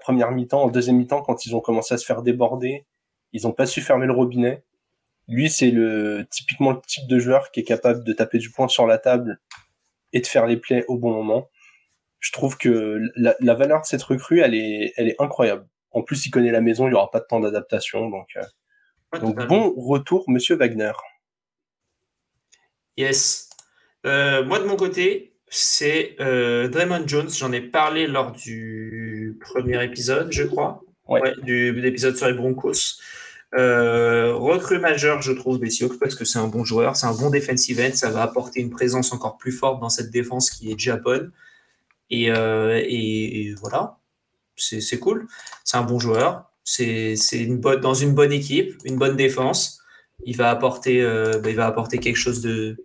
[0.00, 0.62] première mi-temps.
[0.62, 2.86] En deuxième mi-temps, quand ils ont commencé à se faire déborder,
[3.32, 4.64] ils ont pas su fermer le robinet.
[5.28, 8.68] Lui, c'est le typiquement le type de joueur qui est capable de taper du poing
[8.68, 9.40] sur la table
[10.12, 11.48] et de faire les plays au bon moment.
[12.20, 15.66] Je trouve que la, la valeur de cette recrue, elle est, elle est incroyable.
[15.90, 19.18] En plus, il connaît la maison, il y aura pas de temps d'adaptation, donc, euh,
[19.18, 20.92] donc bon retour, Monsieur Wagner.
[22.96, 23.50] Yes.
[24.06, 27.30] Euh, moi de mon côté, c'est euh, Draymond Jones.
[27.30, 30.82] J'en ai parlé lors du premier épisode, je crois.
[31.08, 31.34] Ouais.
[31.42, 33.00] du, de l'épisode sur les Broncos.
[33.54, 37.14] Euh, recrue majeur, je trouve, des Seahawks parce que c'est un bon joueur, c'est un
[37.14, 40.70] bon defensive end, ça va apporter une présence encore plus forte dans cette défense qui
[40.70, 41.30] est Japon.
[42.10, 43.98] Et, euh, et, voilà,
[44.56, 45.26] c'est cool.
[45.64, 49.80] C'est un bon joueur, c'est une bonne, dans une bonne équipe, une bonne défense.
[50.24, 52.84] Il va apporter, euh, bah, il va apporter quelque chose de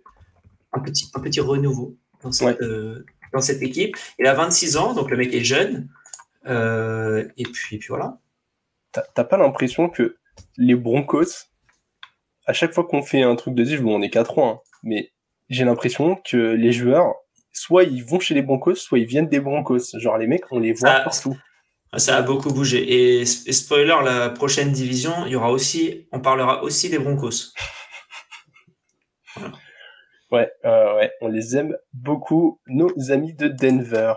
[0.72, 3.96] un petit, un petit renouveau dans cette, euh, dans cette équipe.
[4.18, 5.88] Il a 26 ans, donc le mec est jeune.
[6.46, 8.18] Euh, et, puis, puis voilà.
[8.92, 10.16] T'as pas l'impression que
[10.56, 11.50] les Broncos,
[12.46, 14.60] à chaque fois qu'on fait un truc de div, bon, on est 4 ans, hein,
[14.82, 15.12] mais
[15.50, 17.14] j'ai l'impression que les joueurs,
[17.56, 19.98] soit ils vont chez les Broncos, soit ils viennent des Broncos.
[19.98, 21.36] Genre les mecs, on les voit partout.
[21.96, 22.78] Ça a beaucoup bougé.
[22.82, 27.52] Et, et, spoiler, la prochaine division, il y aura aussi, on parlera aussi des Broncos.
[29.36, 29.52] Voilà.
[30.32, 34.14] Ouais, euh, ouais, on les aime beaucoup, nos amis de Denver.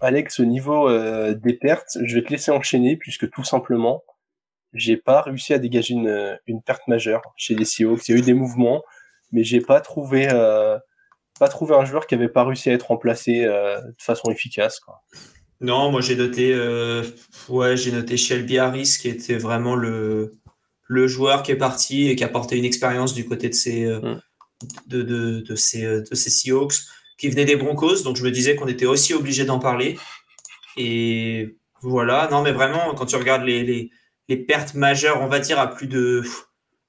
[0.00, 4.02] Alex, au niveau euh, des pertes, je vais te laisser enchaîner puisque tout simplement,
[4.72, 8.08] j'ai pas réussi à dégager une, une perte majeure chez les Seahawks.
[8.08, 8.82] Il y a eu des mouvements,
[9.30, 10.76] mais j'ai pas trouvé euh,
[11.40, 14.78] pas trouvé un joueur qui avait pas réussi à être remplacé euh, de façon efficace.
[14.78, 15.02] Quoi.
[15.60, 17.02] Non, moi j'ai noté euh,
[17.48, 20.36] ouais j'ai noté Shelby Harris qui était vraiment le
[20.86, 23.86] le joueur qui est parti et qui a apporté une expérience du côté de ses
[23.86, 24.20] mm
[24.86, 26.74] de, de, de, ces, de ces Seahawks
[27.18, 28.02] qui venaient des Broncos.
[28.02, 29.98] Donc je me disais qu'on était aussi obligé d'en parler.
[30.76, 33.90] Et voilà, non, mais vraiment, quand tu regardes les, les,
[34.28, 36.22] les pertes majeures, on va dire à plus de,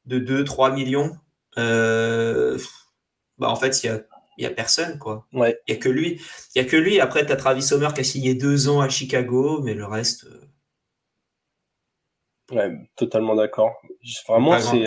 [0.06, 1.18] de 2-3 millions,
[1.58, 2.58] euh,
[3.38, 4.02] bah en fait, il y a,
[4.38, 5.28] y a personne, quoi.
[5.34, 5.60] Ouais.
[5.68, 6.22] Il y a que lui.
[6.56, 7.00] Il y a que lui.
[7.00, 10.26] Après, tu as Travis Homer qui a signé deux ans à Chicago, mais le reste.
[12.52, 13.82] Euh, ouais, totalement d'accord.
[14.28, 14.86] Vraiment, c'est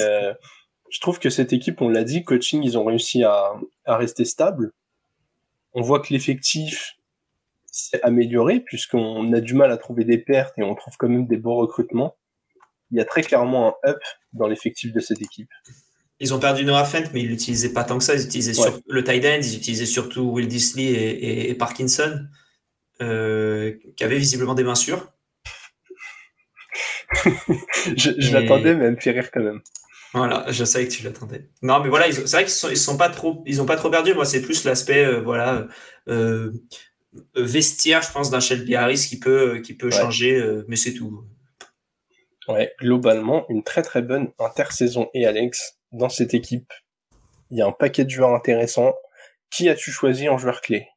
[0.95, 3.55] je trouve que cette équipe, on l'a dit, coaching, ils ont réussi à,
[3.85, 4.71] à rester stable.
[5.73, 6.97] On voit que l'effectif
[7.67, 11.27] s'est amélioré puisqu'on a du mal à trouver des pertes et on trouve quand même
[11.27, 12.15] des bons recrutements.
[12.93, 13.99] Il y a très clairement un up
[14.33, 15.51] dans l'effectif de cette équipe.
[16.21, 18.15] Ils ont perdu Noah Fent, mais ils l'utilisaient pas tant que ça.
[18.15, 22.27] Ils utilisaient sur le tight end, ils utilisaient surtout Will Disley et, et, Parkinson,
[23.03, 25.13] euh, qui avaient visiblement des mains sûres.
[27.97, 29.61] je, je l'attendais, mais elle me fait rire quand même.
[30.15, 31.49] Voilà, je savais que tu l'attendais.
[31.61, 33.91] Non, mais voilà, c'est vrai qu'ils sont, ils sont pas trop, ils ont pas trop
[33.91, 34.15] perdu.
[34.15, 35.67] Moi, c'est plus l'aspect, euh, voilà,
[36.09, 36.53] euh,
[37.17, 41.25] euh, vestiaire, je pense, d'un Shelby Harris qui peut, qui peut changer, mais c'est tout.
[42.47, 45.11] Ouais, globalement, une très très bonne intersaison.
[45.15, 46.73] Et Alex, dans cette équipe,
[47.51, 48.95] il y a un paquet de joueurs intéressants.
[49.51, 50.89] Qui as-tu choisi en joueur clé?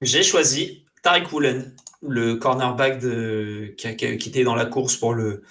[0.00, 5.42] J'ai choisi Tariq Woolen, le cornerback de, qui, qui était dans la course pour le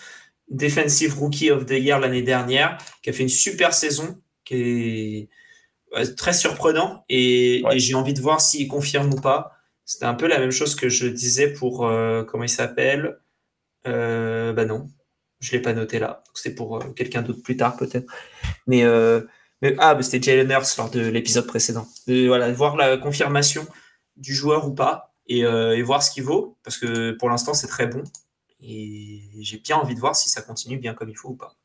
[0.50, 5.30] Defensive Rookie of the Year l'année dernière, qui a fait une super saison, qui
[5.94, 7.04] est très surprenant.
[7.10, 9.52] Et, j'ai envie de voir s'il confirme ou pas.
[9.86, 13.20] C'était un peu la même chose que je disais pour, euh, comment il s'appelle?
[13.88, 14.88] Euh, Bah non,
[15.44, 16.24] je l'ai pas noté là.
[16.34, 18.12] C'est pour euh, quelqu'un d'autre plus tard peut-être.
[18.68, 19.22] Mais, euh,
[19.62, 21.88] mais, ah, c'était Jalen Hurts lors de l'épisode précédent.
[22.08, 23.66] voilà, voir la confirmation
[24.18, 27.68] du joueur ou pas et, et voir ce qu'il vaut, parce que pour l'instant c'est
[27.68, 28.04] très bon
[28.62, 31.56] Et j'ai bien envie de voir si ça continue bien comme il faut ou pas.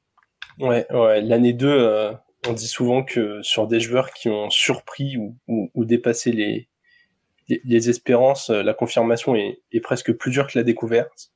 [0.59, 1.21] Ouais, ouais.
[1.23, 2.12] l'année 2, euh,
[2.49, 6.69] on dit souvent que sur des joueurs qui ont surpris ou, ou, dépassé les,
[7.49, 11.33] les, espérances, euh, la confirmation est, est, presque plus dure que la découverte.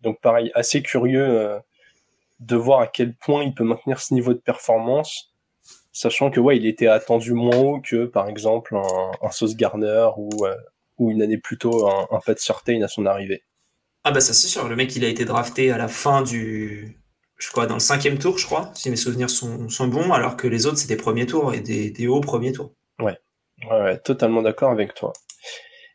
[0.00, 1.58] Donc pareil, assez curieux euh,
[2.40, 5.32] de voir à quel point il peut maintenir ce niveau de performance,
[5.92, 10.08] sachant que ouais, il était attendu moins haut que par exemple un, un Sauce Garner
[10.16, 10.30] ou,
[10.98, 13.42] ou une année plus tôt un, un Pat Surtain à son arrivée.
[14.04, 16.96] Ah bah ça c'est sûr, le mec il a été drafté à la fin du,
[17.36, 20.36] je crois dans le cinquième tour, je crois, si mes souvenirs sont, sont bons, alors
[20.36, 22.72] que les autres c'était premier tour et des, des hauts premiers tours.
[23.00, 23.18] Ouais.
[23.70, 25.12] ouais, totalement d'accord avec toi.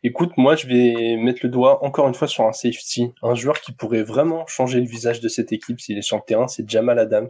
[0.05, 3.61] Écoute, moi je vais mettre le doigt encore une fois sur un safety, un joueur
[3.61, 6.69] qui pourrait vraiment changer le visage de cette équipe s'il est sur le terrain, c'est
[6.69, 7.29] Jamal Adams,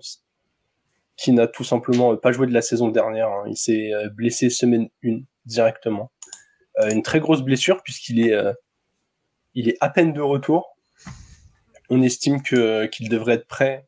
[1.15, 3.27] qui n'a tout simplement pas joué de la saison dernière.
[3.27, 3.43] Hein.
[3.47, 6.11] Il s'est euh, blessé semaine 1 directement.
[6.79, 8.53] Euh, une très grosse blessure puisqu'il est euh,
[9.53, 10.75] il est à peine de retour.
[11.91, 13.85] On estime que qu'il devrait être prêt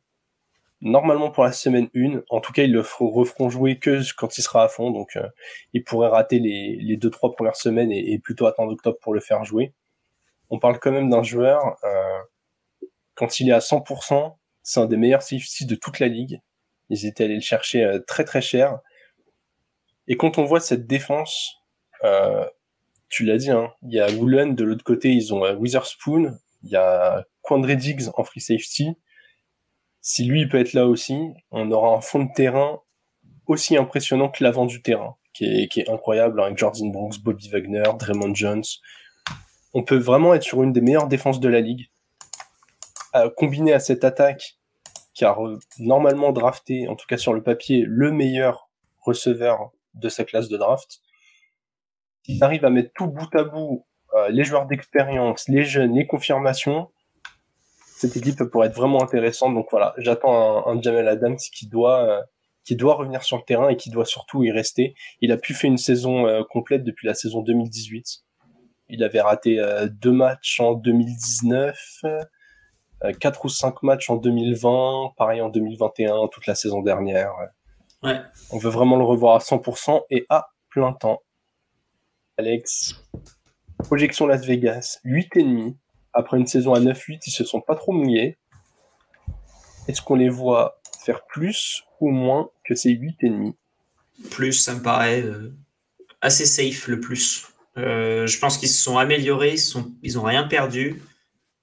[0.80, 2.22] normalement pour la semaine 1.
[2.30, 4.90] En tout cas, ils le referont jouer que quand il sera à fond.
[4.90, 5.26] Donc, euh,
[5.72, 9.20] il pourrait rater les, les deux trois premières semaines et, plutôt attendre octobre pour le
[9.20, 9.72] faire jouer.
[10.50, 12.18] On parle quand même d'un joueur euh,
[13.16, 16.40] quand il est à 100%, c'est un des meilleurs safety de toute la ligue.
[16.90, 18.78] Ils étaient allés le chercher euh, très très cher.
[20.06, 21.56] Et quand on voit cette défense,
[22.04, 22.46] euh,
[23.08, 26.38] tu l'as dit, hein, il y a Woolen de l'autre côté, ils ont euh, Witherspoon,
[26.62, 28.96] il y a Quandre Diggs en free safety.
[30.08, 31.18] Si lui peut être là aussi,
[31.50, 32.80] on aura un fond de terrain
[33.48, 37.48] aussi impressionnant que l'avant du terrain, qui est, qui est incroyable avec Jordan Brooks, Bobby
[37.48, 38.62] Wagner, Draymond Jones.
[39.74, 41.90] On peut vraiment être sur une des meilleures défenses de la ligue.
[43.16, 44.58] Euh, combiné à cette attaque,
[45.12, 45.36] qui a
[45.80, 50.56] normalement drafté, en tout cas sur le papier, le meilleur receveur de sa classe de
[50.56, 51.00] draft,
[52.22, 56.06] s'ils arrivent à mettre tout bout à bout, euh, les joueurs d'expérience, les jeunes, les
[56.06, 56.92] confirmations,
[57.96, 59.54] cette équipe pourrait être vraiment intéressante.
[59.54, 62.22] Donc voilà, j'attends un, Jamel Adams qui doit euh,
[62.62, 64.94] qui doit revenir sur le terrain et qui doit surtout y rester.
[65.20, 68.22] Il a pu faire une saison euh, complète depuis la saison 2018.
[68.88, 72.04] Il avait raté deux matchs en 2019,
[73.18, 77.32] quatre ou cinq matchs en 2020, pareil en 2021, toute la saison dernière.
[78.04, 78.20] Ouais.
[78.52, 81.20] On veut vraiment le revoir à 100% et à plein temps.
[82.38, 82.94] Alex.
[83.78, 85.74] Projection Las Vegas, 8,5.
[86.16, 88.38] Après une saison à 9-8, ils se sont pas trop mouillés.
[89.86, 93.52] Est-ce qu'on les voit faire plus ou moins que ces 8,5
[94.30, 95.54] Plus, ça me paraît euh,
[96.22, 97.46] assez safe le plus.
[97.76, 101.02] Euh, je pense qu'ils se sont améliorés, ils, sont, ils ont rien perdu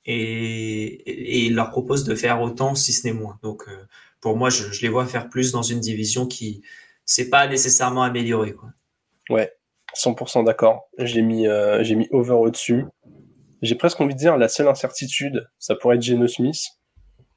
[0.06, 3.39] et, et, ils leur proposent de faire autant si ce n'est moins.
[3.42, 3.88] Donc euh,
[4.22, 6.62] pour moi, je, je, les vois faire plus dans une division qui
[7.06, 8.54] s'est pas nécessairement améliorée.
[8.54, 8.70] Quoi.
[9.30, 9.52] Ouais,
[9.96, 10.89] 100% d'accord.
[11.00, 12.86] J'ai mis, euh, j'ai mis over au-dessus.
[13.63, 16.71] J'ai presque envie de dire la seule incertitude, ça pourrait être Geno Smith,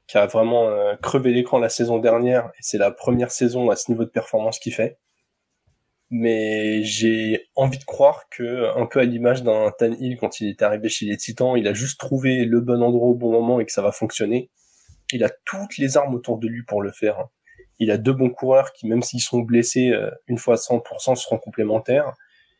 [0.07, 3.77] qui a vraiment euh, crevé l'écran la saison dernière, et c'est la première saison à
[3.77, 4.99] ce niveau de performance qu'il fait.
[6.09, 10.49] Mais j'ai envie de croire que, un peu à l'image d'un Tan Hill quand il
[10.49, 13.61] est arrivé chez les Titans, il a juste trouvé le bon endroit au bon moment
[13.61, 14.49] et que ça va fonctionner.
[15.13, 17.27] Il a toutes les armes autour de lui pour le faire.
[17.79, 21.15] Il a deux bons coureurs qui, même s'ils sont blessés, euh, une fois à 100%,
[21.15, 22.13] seront complémentaires.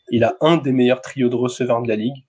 [0.10, 2.24] Il a un des meilleurs trios de receveurs de la ligue.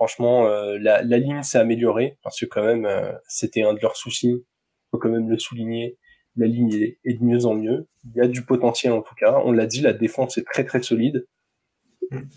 [0.00, 3.80] Franchement, euh, la, la, ligne s'est améliorée parce que quand même, euh, c'était un de
[3.82, 4.46] leurs soucis.
[4.90, 5.98] Faut quand même le souligner.
[6.36, 7.86] La ligne est, est, de mieux en mieux.
[8.06, 9.42] Il y a du potentiel en tout cas.
[9.44, 11.26] On l'a dit, la défense est très très solide.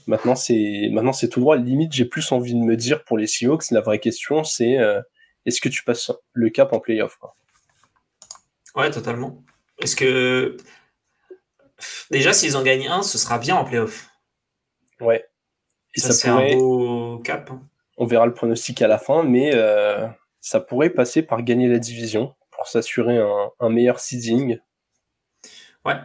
[0.07, 1.55] Maintenant, c'est maintenant c'est tout droit.
[1.55, 4.99] Limite, j'ai plus envie de me dire pour les Seahawks, la vraie question, c'est euh,
[5.45, 7.33] est-ce que tu passes le cap en playoff quoi?
[8.75, 9.41] Ouais, totalement.
[9.81, 10.57] Est-ce que
[12.11, 14.09] Déjà, s'ils en gagnent un, ce sera bien en playoff.
[14.99, 15.25] Ouais.
[15.95, 17.49] Et ça, c'est un beau cap.
[17.51, 17.61] Hein.
[17.97, 20.07] On verra le pronostic à la fin, mais euh,
[20.41, 23.19] ça pourrait passer par gagner la division pour s'assurer
[23.59, 24.59] un, meilleur seeding.
[25.85, 25.95] Ouais.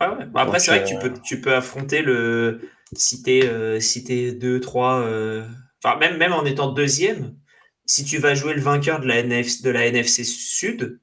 [0.00, 0.24] ouais, ouais.
[0.34, 2.60] après, c'est vrai que tu peux, tu peux affronter le.
[2.94, 4.04] Si t'es euh, si
[4.34, 5.00] 2, 3.
[5.00, 5.46] Euh...
[5.82, 7.36] Enfin, même, même en étant deuxième,
[7.84, 11.00] si tu vas jouer le vainqueur de la, NF, de la NFC Sud,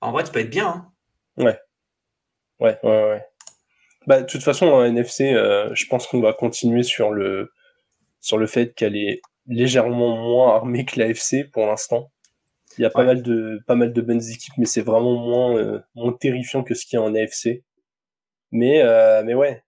[0.00, 0.68] en vrai, tu peux être bien.
[0.68, 0.92] Hein.
[1.36, 1.58] Ouais.
[2.60, 3.29] Ouais, ouais, ouais.
[4.10, 7.52] Bah, de toute façon, en NFC, euh, je pense qu'on va continuer sur le
[8.20, 12.10] sur le fait qu'elle est légèrement moins armée que la FC pour l'instant.
[12.76, 15.56] Il y a pas mal de pas mal de bonnes équipes, mais c'est vraiment moins
[15.56, 17.62] euh, moins terrifiant que ce qu'il y a en AFC.
[18.50, 19.62] Mais euh, mais ouais,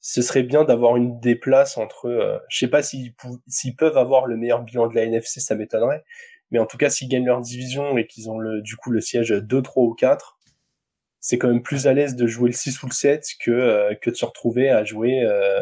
[0.00, 2.06] ce serait bien d'avoir une des places entre.
[2.06, 3.14] Euh, je sais pas s'ils
[3.48, 6.04] s'ils peuvent avoir le meilleur bilan de la NFC, ça m'étonnerait.
[6.50, 9.00] Mais en tout cas, s'ils gagnent leur division et qu'ils ont le du coup le
[9.00, 10.36] siège 2, 3 ou 4,
[11.20, 13.94] c'est quand même plus à l'aise de jouer le 6 ou le 7 que, euh,
[13.94, 15.60] que de se retrouver à jouer euh,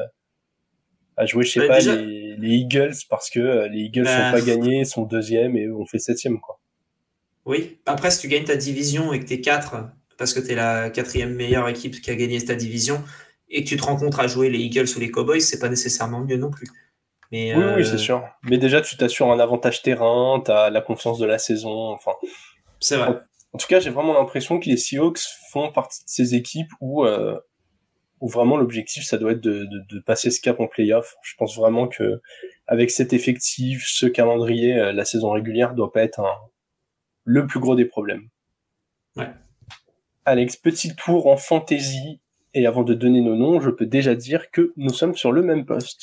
[1.17, 4.05] à jouer, je sais Bah, pas, déjà- les, les Eagles parce que euh, les Eagles
[4.05, 6.61] Bah, sont pas gagnés, sont deuxième et eux, on fait septième, quoi.
[7.45, 7.79] Oui.
[7.87, 9.77] Après, si tu gagnes ta division et que t'es 4,
[10.17, 13.03] parce que t'es la quatrième meilleure équipe qui a gagné ta division,
[13.49, 16.21] et que tu te rencontres à jouer les Eagles ou les Cowboys, c'est pas nécessairement
[16.21, 16.69] mieux non plus.
[17.33, 18.23] Mais, Oui, euh, oui, c'est sûr.
[18.43, 22.13] Mais déjà, tu t'assures un avantage terrain, t'as la confiance de la saison, enfin.
[22.81, 23.19] C'est vrai.
[23.53, 27.05] En tout cas, j'ai vraiment l'impression que les Seahawks font partie de ces équipes où,
[27.05, 27.39] euh,
[28.21, 31.17] où vraiment l'objectif, ça doit être de, de, de passer ce cap en playoff.
[31.23, 32.21] Je pense vraiment que
[32.67, 36.37] avec cet effectif, ce calendrier, euh, la saison régulière doit pas être un,
[37.25, 38.29] le plus gros des problèmes.
[39.17, 39.31] Ouais.
[40.25, 42.21] Alex, petit tour en fantasy.
[42.55, 45.43] Et avant de donner nos noms, je peux déjà dire que nous sommes sur le
[45.43, 46.03] même poste.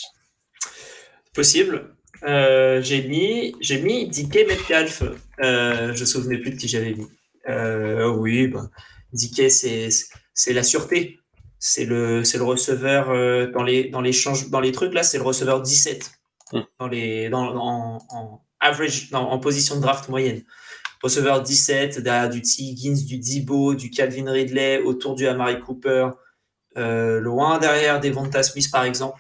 [1.33, 1.95] Possible.
[2.23, 4.09] Euh, j'ai mis, j'ai mis
[4.47, 5.03] Metcalf.
[5.41, 7.07] Euh, je me souvenais plus de qui j'avais mis.
[7.47, 8.69] Euh, oui, bah,
[9.13, 11.19] c'est, la sûreté.
[11.59, 15.17] C'est le, le receveur euh, dans les, dans les change, dans les trucs là, c'est
[15.17, 16.11] le receveur 17
[16.51, 16.61] Hmm.
[16.79, 20.43] dans les, dans, en, en average, non, en position de draft moyenne.
[21.01, 22.61] Receveur 17, da- du T.
[22.61, 26.09] Higgins, du Debo, du Calvin Ridley, autour du Amari Cooper,
[26.77, 29.19] euh, loin derrière Devonta Smith par exemple.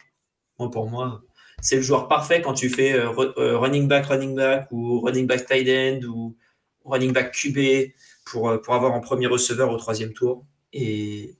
[0.59, 1.23] Moi, pour moi,
[1.63, 5.67] c'est le joueur parfait quand tu fais running back, running back ou running back tight
[5.67, 6.37] end ou
[6.83, 7.91] running back QB
[8.25, 10.45] pour, euh, pour avoir en premier receveur au troisième tour.
[10.73, 11.37] Et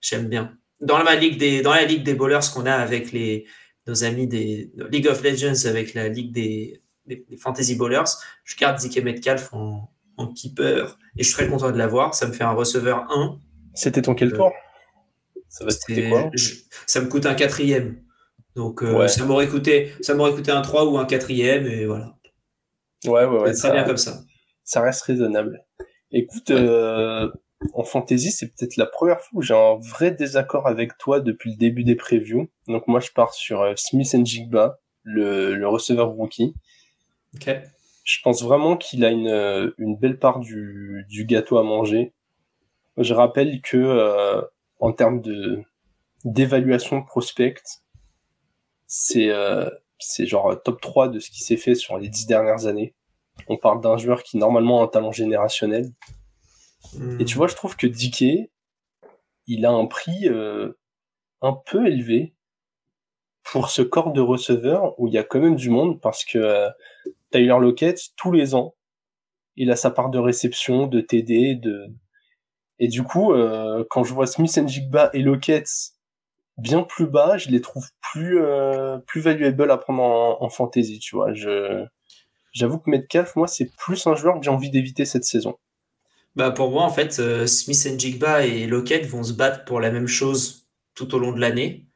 [0.00, 0.56] j'aime bien.
[0.80, 3.46] Dans la ligue des, dans la ligue des bowlers qu'on a avec les,
[3.86, 8.04] nos amis des League of Legends, avec la ligue des, des, des Fantasy Bowlers,
[8.44, 12.14] je garde Zeke Metcalf en, en keeper et je suis très content de l'avoir.
[12.14, 13.40] Ça me fait un receveur 1.
[13.74, 14.52] C'était ton quel tour?
[15.48, 15.64] Ça
[16.10, 16.30] quoi?
[16.34, 16.54] je-
[16.86, 18.02] ça me coûte un quatrième.
[18.54, 19.08] Donc euh, Ouais.
[19.08, 22.16] ça m'aurait coûté, ça m'aurait coûté un 3 ou un quatrième et voilà.
[23.06, 23.54] Ouais, ouais, ouais.
[23.54, 24.20] C'est très ça- bien comme ça.
[24.68, 25.64] Ça reste raisonnable.
[26.12, 27.30] Écoute, euh,
[27.72, 31.52] en fantasy, c'est peut-être la première fois où j'ai un vrai désaccord avec toi depuis
[31.52, 32.50] le début des previews.
[32.66, 36.52] Donc moi, je pars sur euh, Smith and Jigba, le, le receveur rookie.
[37.34, 37.50] Ok.
[38.04, 42.12] Je pense vraiment qu'il a une, euh, une belle part du, du gâteau à manger.
[42.98, 44.42] Je rappelle que euh,
[44.80, 45.62] en termes de
[46.24, 47.62] d'évaluation prospect,
[48.86, 52.66] c'est euh, c'est genre top 3 de ce qui s'est fait sur les dix dernières
[52.66, 52.94] années.
[53.46, 55.90] On parle d'un joueur qui normalement a un talent générationnel.
[56.94, 57.20] Hmm.
[57.20, 58.50] Et tu vois, je trouve que Dickey,
[59.46, 60.78] il a un prix euh,
[61.40, 62.34] un peu élevé
[63.44, 66.38] pour ce corps de receveur où il y a quand même du monde parce que
[66.38, 66.70] euh,
[67.30, 68.74] Tyler Lockett, tous les ans,
[69.56, 71.86] il a sa part de réception, de TD, de...
[72.78, 75.66] Et du coup, euh, quand je vois Smith Jigba et Lockett
[76.58, 80.98] bien plus bas, je les trouve plus euh, plus valuable à prendre en, en fantasy,
[80.98, 81.32] tu vois.
[81.32, 81.84] Je
[82.58, 85.56] j'avoue que Metcalf, moi, c'est plus un joueur que j'ai envie d'éviter cette saison.
[86.36, 89.80] Bah pour moi, en fait, euh, Smith and Jigba et Lockett vont se battre pour
[89.80, 91.86] la même chose tout au long de l'année.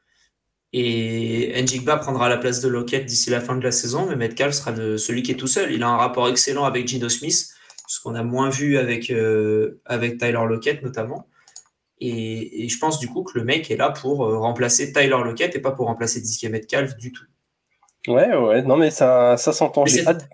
[0.72, 4.54] Et Njigba prendra la place de Lockett d'ici la fin de la saison, mais Metcalf
[4.54, 5.70] sera de celui qui est tout seul.
[5.70, 7.50] Il a un rapport excellent avec Gino Smith,
[7.86, 11.28] ce qu'on a moins vu avec, euh, avec Tyler Lockett notamment.
[12.00, 15.18] Et, et je pense du coup que le mec est là pour euh, remplacer Tyler
[15.22, 17.24] Lockett et pas pour remplacer DK Metcalf du tout.
[18.08, 19.84] Ouais, ouais, non mais ça, ça s'entend.
[19.86, 20.28] J'ai hâte.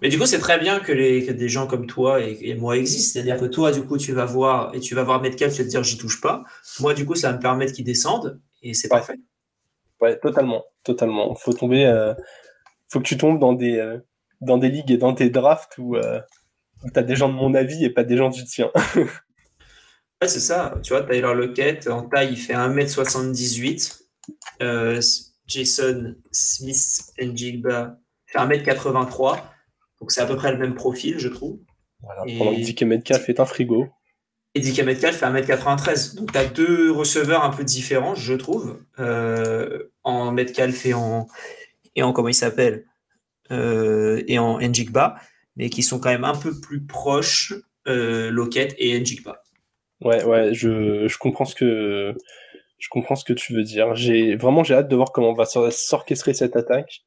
[0.00, 2.54] Mais du coup, c'est très bien que, les, que des gens comme toi et, et
[2.54, 3.12] moi existent.
[3.12, 5.64] C'est-à-dire que toi, du coup, tu vas voir et tu vas voir Metcalf, tu vas
[5.64, 6.42] te dire j'y touche pas.
[6.80, 8.98] Moi, du coup, ça va me permettre qu'il descende et c'est Ouais.
[8.98, 9.18] parfait.
[10.00, 11.34] Ouais, totalement, totalement.
[11.36, 12.12] Faut tomber, euh,
[12.90, 13.98] faut que tu tombes dans des, euh,
[14.40, 16.20] dans des ligues et dans tes drafts où, euh,
[16.82, 18.70] où t'as des gens de mon avis et pas des gens du tien.
[20.20, 20.74] Ouais, c'est ça.
[20.84, 24.02] Tu vois, Tyler Lockett, en taille, il fait 1m78.
[24.62, 25.00] Euh,
[25.48, 29.38] Jason Smith Njigba fait 1m83.
[30.02, 31.60] Donc, c'est à peu près le même profil, je trouve.
[32.02, 32.22] Voilà.
[32.26, 33.86] Et- Pendant que DK Metcalf est un frigo.
[34.56, 36.16] Et DK Metcalf fait 1m93.
[36.16, 41.28] Donc, tu as deux receveurs un peu différents, je trouve, euh, en Metcalf et en,
[41.94, 42.84] et en comment il s'appelle,
[43.52, 45.14] euh, et en Njigba,
[45.54, 47.54] mais qui sont quand même un peu plus proches,
[47.86, 49.40] euh, Lockett et Njigba.
[50.00, 52.12] Ouais, ouais, je, je comprends ce que,
[52.78, 53.94] je comprends ce que tu veux dire.
[53.94, 57.02] J'ai, vraiment, j'ai hâte de voir comment va s'or- s'orchestrer cette attaque.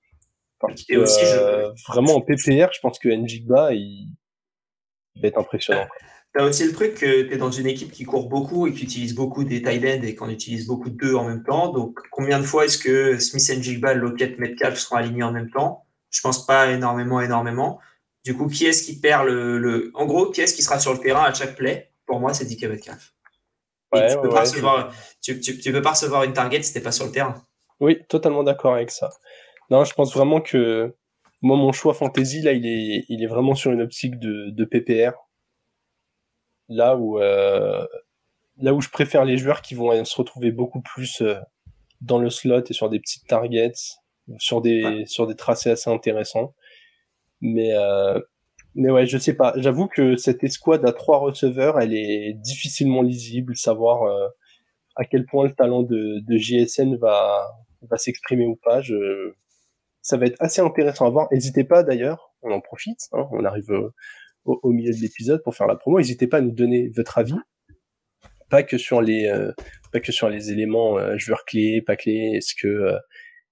[0.67, 4.15] Parce que, Et aussi, je- euh, vraiment, en PPR, je pense que Njigba, il,
[5.15, 5.87] il va être impressionnant.
[6.35, 8.73] Tu as aussi le truc que tu es dans une équipe qui court beaucoup et
[8.73, 11.71] qui utilise beaucoup des tight ends et qu'on utilise beaucoup de deux en même temps.
[11.71, 15.85] Donc, combien de fois est-ce que Smith Njigba, Lockett, Metcalf seront alignés en même temps?
[16.09, 17.79] Je pense pas énormément, énormément.
[18.25, 19.91] Du coup, qui est-ce qui perd le, le...
[19.93, 21.91] En gros, qui est-ce qui sera sur le terrain à chaque play?
[22.05, 23.13] Pour moi, c'est DK Metcalf.
[23.93, 26.61] Ouais, tu, peux ouais, pas ouais, recevoir, tu, tu- tu peux pas recevoir une target
[26.63, 27.35] si t'es pas sur le terrain.
[27.79, 29.09] Oui, totalement d'accord avec ça.
[29.69, 30.95] Non, je pense vraiment que
[31.41, 34.65] moi, mon choix fantasy, là, il est, il est vraiment sur une optique de, de
[34.65, 35.13] PPR.
[36.69, 37.85] Là où, euh,
[38.57, 41.35] là où je préfère les joueurs qui vont se retrouver beaucoup plus euh,
[42.01, 43.73] dans le slot et sur des petites targets,
[44.39, 46.53] sur des sur des tracés assez intéressants.
[47.41, 48.19] Mais euh,
[48.75, 49.53] mais ouais, je sais pas.
[49.57, 54.27] J'avoue que cette escouade à trois receveurs, elle est difficilement lisible, savoir euh,
[54.95, 57.47] à quel point le talent de, de JSN va
[57.83, 58.81] va s'exprimer ou pas.
[58.81, 59.33] Je...
[60.05, 61.27] Ça va être assez intéressant à voir.
[61.31, 65.55] N'hésitez pas d'ailleurs, on en profite, hein, on arrive au, au, milieu de l'épisode pour
[65.55, 65.97] faire la promo.
[65.97, 67.33] N'hésitez pas à nous donner votre avis,
[68.47, 69.51] pas que sur les euh,
[69.91, 72.33] pas que sur les éléments euh, joueurs clés, pas clés.
[72.35, 72.99] Est-ce que euh,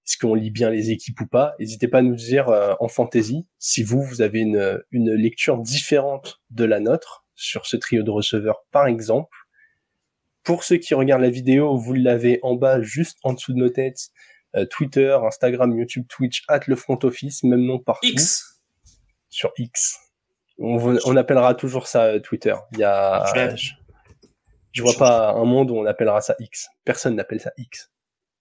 [0.06, 2.86] est-ce qu'on lit bien les équipes ou pas N'hésitez pas à nous dire euh, en
[2.86, 8.04] fantasy si vous vous avez une une lecture différente de la nôtre sur ce trio
[8.04, 9.36] de receveurs par exemple.
[10.44, 13.70] Pour ceux qui regardent la vidéo, vous l'avez en bas, juste en dessous de nos
[13.70, 14.12] têtes.
[14.70, 18.06] Twitter, Instagram, YouTube, Twitch, at le front office, même nom partout.
[18.06, 18.60] X.
[19.28, 19.98] Sur X.
[20.58, 22.54] On, on appellera toujours ça Twitter.
[22.72, 23.70] Il y a, je,
[24.72, 26.68] je vois pas un monde où on appellera ça X.
[26.84, 27.90] Personne n'appelle ça X.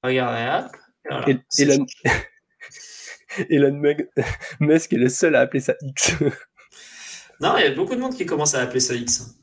[0.04, 0.70] Regarde,
[1.10, 1.30] voilà.
[1.30, 1.86] Et, Elon...
[3.50, 3.82] Elon
[4.60, 6.16] Musk est le seul à appeler ça X.
[7.40, 9.36] non, il y a beaucoup de monde qui commence à appeler ça X.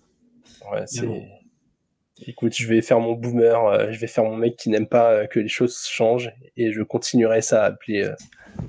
[0.70, 1.06] Ouais, c'est...
[2.26, 5.12] Écoute, je vais faire mon boomer, euh, je vais faire mon mec qui n'aime pas
[5.12, 8.14] euh, que les choses changent et je continuerai ça à appeler, euh,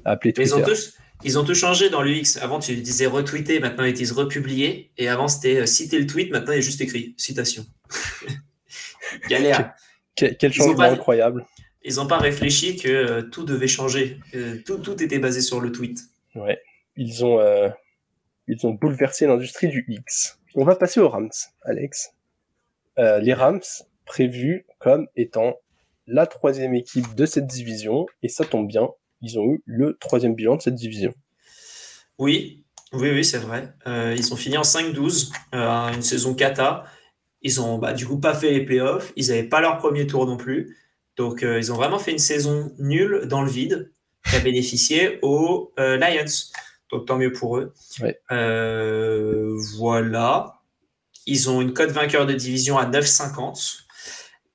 [0.06, 0.50] à appeler Twitter.
[0.50, 0.94] Ils ont, tous,
[1.24, 2.38] ils ont tout changé dans l'UX.
[2.42, 4.92] Avant, tu disais retweeter, maintenant ils disent republier.
[4.98, 7.66] Et avant, c'était citer le tweet, maintenant il est juste écrit citation.
[9.30, 9.74] Galère.
[10.16, 11.46] Quel, quel changement pas, incroyable.
[11.84, 14.20] Ils n'ont pas réfléchi que tout devait changer.
[14.66, 16.00] Tout, tout, était basé sur le tweet.
[16.36, 16.60] Ouais.
[16.96, 17.40] Ils ont,
[18.48, 20.38] ils ont bouleversé l'industrie du X.
[20.54, 21.32] On va passer aux Rams,
[21.64, 22.12] Alex.
[23.22, 23.62] Les Rams
[24.06, 25.56] prévus comme étant
[26.08, 28.90] la troisième équipe de cette division, et ça tombe bien,
[29.22, 31.14] ils ont eu le troisième bilan de cette division.
[32.20, 33.74] Oui, oui, oui, c'est vrai.
[33.86, 36.86] ils ont fini en 5-12, une saison kata.
[37.42, 39.12] Ils ont bah, du coup pas fait les playoffs.
[39.16, 40.78] Ils n'avaient pas leur premier tour non plus.
[41.18, 43.92] Donc euh, ils ont vraiment fait une saison nulle dans le vide
[44.30, 46.26] qui a bénéficié aux euh, Lions.
[46.92, 47.74] Donc tant mieux pour eux.
[48.02, 48.20] Ouais.
[48.32, 50.61] Euh, voilà.
[51.26, 53.84] Ils ont une cote vainqueur de division à 9,50.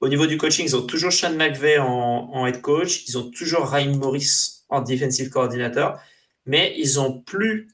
[0.01, 3.05] Au niveau du coaching, ils ont toujours Sean McVay en, en head coach.
[3.09, 5.99] Ils ont toujours Ryan Morris en defensive coordinator.
[6.45, 7.69] Mais ils ont plus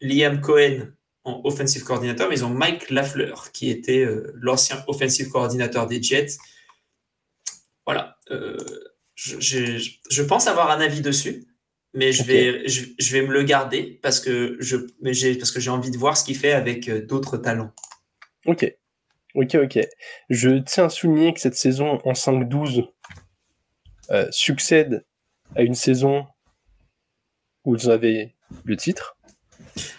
[0.00, 0.88] Liam Cohen
[1.24, 6.02] en offensive coordinator, mais ils ont Mike Lafleur, qui était euh, l'ancien offensive coordinateur des
[6.02, 6.36] Jets.
[7.86, 8.18] Voilà.
[8.30, 8.58] Euh,
[9.14, 9.38] je,
[10.10, 11.46] je, pense avoir un avis dessus,
[11.94, 12.32] mais je, okay.
[12.32, 15.90] vais, je, je, vais me le garder parce que je j'ai parce que j'ai envie
[15.90, 17.72] de voir ce qu'il fait avec euh, d'autres talents.
[18.46, 18.74] Ok.
[19.34, 19.78] Ok, ok.
[20.30, 22.88] Je tiens à souligner que cette saison en 5-12
[24.10, 25.04] euh, succède
[25.56, 26.26] à une saison
[27.64, 28.34] où vous avez
[28.64, 29.16] le titre,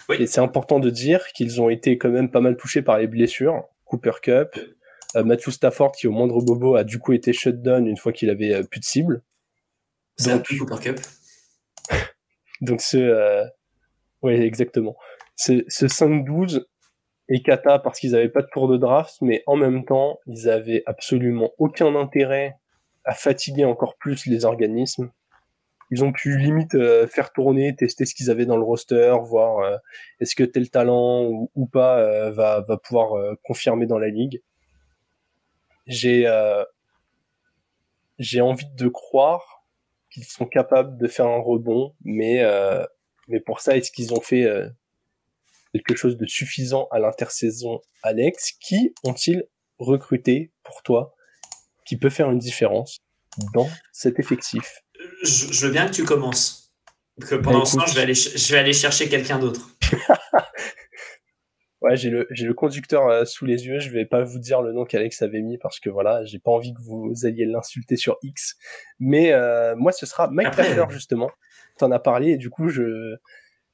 [0.10, 0.18] oui.
[0.20, 3.08] Et c'est important de dire qu'ils ont été quand même pas mal touchés par les
[3.08, 3.64] blessures.
[3.86, 4.58] Cooper Cup,
[5.16, 8.30] euh, Matthew Stafford qui au moindre bobo a du coup été shutdown une fois qu'il
[8.30, 9.22] avait euh, plus de cible.
[10.18, 11.00] C'est un tout Cooper Cup.
[12.62, 13.46] Donc ce, euh...
[14.22, 14.96] oui exactement.
[15.36, 16.66] Ce, ce 5-12
[17.30, 20.50] est cata parce qu'ils avaient pas de tour de draft, mais en même temps ils
[20.50, 22.58] avaient absolument aucun intérêt
[23.04, 25.12] à fatiguer encore plus les organismes
[25.92, 29.60] ils ont pu limite euh, faire tourner, tester ce qu'ils avaient dans le roster, voir
[29.60, 29.78] euh,
[30.20, 34.42] est-ce que tel talent ou, pas euh, va, va pouvoir confirmer dans la ligue.
[35.88, 36.28] J'ai
[38.18, 39.66] j'ai envie de croire
[40.10, 42.44] qu'ils sont capables de faire un rebond, mais
[43.28, 44.48] mais pour ça, est-ce qu'ils ont fait
[45.80, 49.44] quelque chose de suffisant à l'intersaison, Alex Qui ont-ils
[49.80, 51.16] recruté pour toi
[51.86, 53.00] qui peut faire une différence
[53.54, 54.82] dans cet effectif?
[55.24, 56.74] Je, je, veux bien que tu commences.
[57.22, 59.70] Que pendant bah, ce temps, je vais aller, je vais aller chercher quelqu'un d'autre.
[61.82, 63.80] ouais, j'ai le, j'ai le conducteur euh, sous les yeux.
[63.80, 66.52] Je vais pas vous dire le nom qu'Alex avait mis parce que voilà, j'ai pas
[66.52, 68.56] envie que vous alliez l'insulter sur X.
[69.00, 71.30] Mais euh, moi, ce sera Mike Après, Tafler, justement.
[71.78, 73.16] T'en as parlé et du coup, je,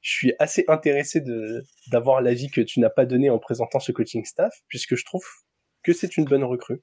[0.02, 3.92] je suis assez intéressé de d'avoir l'avis que tu n'as pas donné en présentant ce
[3.92, 5.24] coaching staff, puisque je trouve
[5.82, 6.82] que c'est une bonne recrue.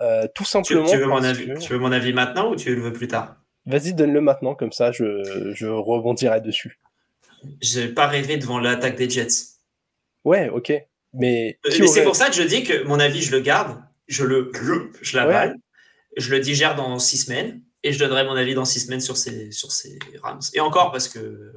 [0.00, 0.84] Euh, tout simplement.
[0.84, 1.58] Tu, tu, veux mon avis, que...
[1.58, 3.36] tu veux mon avis maintenant ou tu le veux plus tard?
[3.66, 6.80] Vas-y, donne-le maintenant, comme ça je, je rebondirai dessus.
[7.60, 9.58] J'ai pas rêvé devant l'attaque des Jets.
[10.24, 10.72] Ouais, ok.
[11.14, 14.24] Mais, Mais c'est pour ça que je dis que mon avis, je le garde, je
[14.24, 14.50] le,
[15.00, 15.56] je l'avale, ouais.
[16.16, 19.16] je le digère dans six semaines et je donnerai mon avis dans six semaines sur
[19.16, 20.42] ces, sur ces Rams.
[20.52, 21.54] Et encore parce que.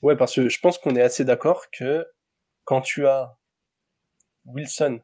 [0.00, 2.06] Ouais, parce que je pense qu'on est assez d'accord que
[2.64, 3.36] quand tu as
[4.44, 5.00] Wilson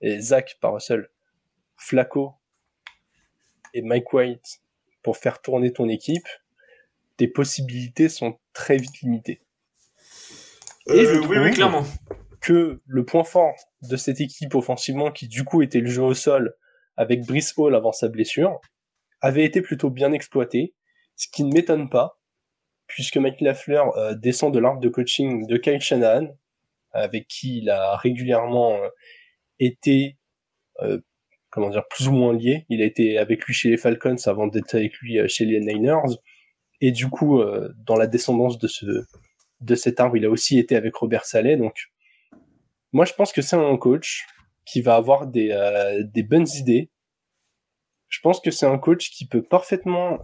[0.00, 1.10] et Zach par seul
[1.76, 2.32] Flacco
[3.72, 4.62] et Mike White
[5.02, 6.26] pour faire tourner ton équipe,
[7.16, 9.42] tes possibilités sont très vite limitées.
[10.88, 11.84] Et euh, je oui, clairement.
[12.40, 16.14] que le point fort de cette équipe offensivement, qui du coup était le jeu au
[16.14, 16.56] sol,
[16.96, 18.60] avec Brice Hall avant sa blessure,
[19.20, 20.74] avait été plutôt bien exploité,
[21.16, 22.20] ce qui ne m'étonne pas,
[22.86, 26.28] puisque Mike Lafleur euh, descend de l'arbre de coaching de Kyle Shanahan,
[26.92, 28.88] avec qui il a régulièrement euh,
[29.58, 30.16] été,
[30.82, 31.00] euh,
[31.50, 32.64] comment dire, plus ou moins lié.
[32.68, 36.16] Il a été avec lui chez les Falcons avant d'être avec lui chez les Niners.
[36.80, 37.42] Et du coup,
[37.86, 39.04] dans la descendance de ce
[39.62, 41.56] de cet arbre, il a aussi été avec Robert Saleh.
[41.56, 41.74] Donc,
[42.92, 44.26] moi, je pense que c'est un coach
[44.66, 45.48] qui va avoir des,
[46.12, 46.90] des bonnes idées.
[48.08, 50.18] Je pense que c'est un coach qui peut parfaitement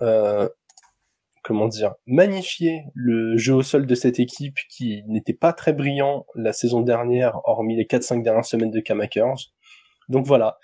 [1.43, 6.25] comment dire, magnifier le jeu au sol de cette équipe qui n'était pas très brillant
[6.35, 9.53] la saison dernière, hormis les 4-5 dernières semaines de Kamakers.
[10.09, 10.59] Donc voilà.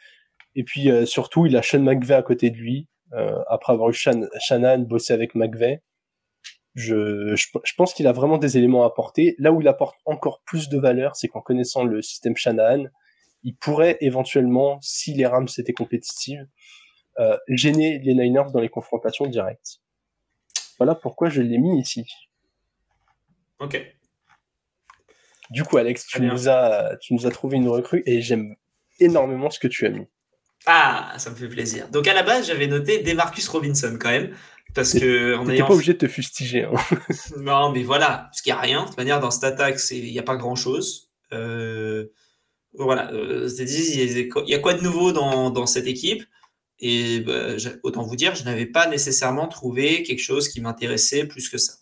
[0.55, 3.91] Et puis euh, surtout, il a Sean McVay à côté de lui, euh, après avoir
[3.91, 5.83] eu Shannon bosser avec McVay.
[6.75, 9.35] Je, je, pense qu'il a vraiment des éléments à apporter.
[9.39, 12.85] Là où il apporte encore plus de valeur, c'est qu'en connaissant le système Shanahan,
[13.43, 16.47] il pourrait éventuellement, si les Rams étaient compétitives,
[17.19, 19.81] euh, gêner les Niners dans les confrontations directes.
[20.79, 22.07] Voilà pourquoi je l'ai mis ici.
[23.59, 23.81] Ok.
[25.51, 28.55] Du coup, Alex, tu nous, as, tu nous as trouvé une recrue et j'aime
[29.01, 30.07] énormément ce que tu as mis.
[30.66, 31.89] Ah, ça me fait plaisir.
[31.89, 34.35] Donc à la base, j'avais noté Demarcus Robinson quand même.
[34.75, 36.64] Parce que on pas obligé de te fustiger.
[36.64, 36.75] Hein.
[37.39, 38.83] non, mais voilà, parce qu'il n'y a rien.
[38.83, 41.11] De toute manière, dans cette attaque, il n'y a pas grand chose.
[41.33, 42.07] Euh,
[42.75, 46.23] voilà, euh, il y a quoi de nouveau dans, dans cette équipe?
[46.81, 51.49] Et bah, autant vous dire, je n'avais pas nécessairement trouvé quelque chose qui m'intéressait plus
[51.49, 51.74] que ça.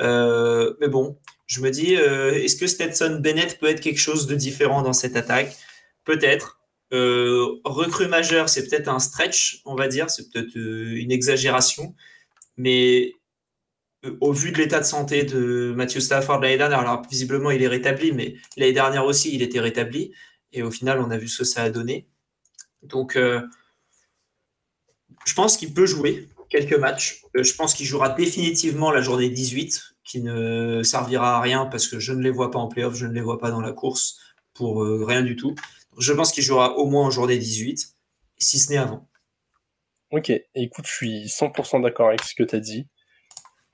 [0.00, 4.26] Euh, mais bon, je me dis, euh, est-ce que Stetson Bennett peut être quelque chose
[4.26, 5.56] de différent dans cette attaque?
[6.04, 6.58] Peut-être.
[6.92, 11.94] Euh, recrue majeur, c'est peut-être un stretch, on va dire, c'est peut-être une exagération.
[12.56, 13.14] Mais
[14.20, 17.68] au vu de l'état de santé de Matthew Stafford l'année dernière, alors visiblement il est
[17.68, 20.12] rétabli, mais l'année dernière aussi il était rétabli.
[20.52, 22.06] Et au final, on a vu ce que ça a donné.
[22.82, 23.16] Donc,
[25.24, 27.22] je pense qu'il peut jouer quelques matchs.
[27.36, 31.88] Euh, je pense qu'il jouera définitivement la journée 18, qui ne servira à rien parce
[31.88, 33.72] que je ne les vois pas en playoff, je ne les vois pas dans la
[33.72, 34.18] course
[34.52, 35.54] pour euh, rien du tout.
[35.98, 37.94] Je pense qu'il jouera au moins en journée 18,
[38.38, 39.08] si ce n'est avant.
[40.10, 42.86] Ok, écoute, je suis 100% d'accord avec ce que tu as dit.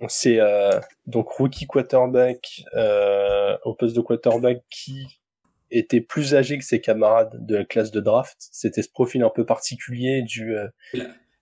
[0.07, 2.63] C'est euh, donc rookie quarterback
[3.65, 5.05] au poste de quarterback qui
[5.73, 8.37] était plus âgé que ses camarades de la classe de draft.
[8.39, 10.55] C'était ce profil un peu particulier du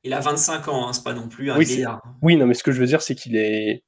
[0.07, 1.85] il a 25 ans, hein, c'est pas non plus un oui,
[2.23, 3.83] Oui, non, mais ce que je veux dire, c'est qu'il est,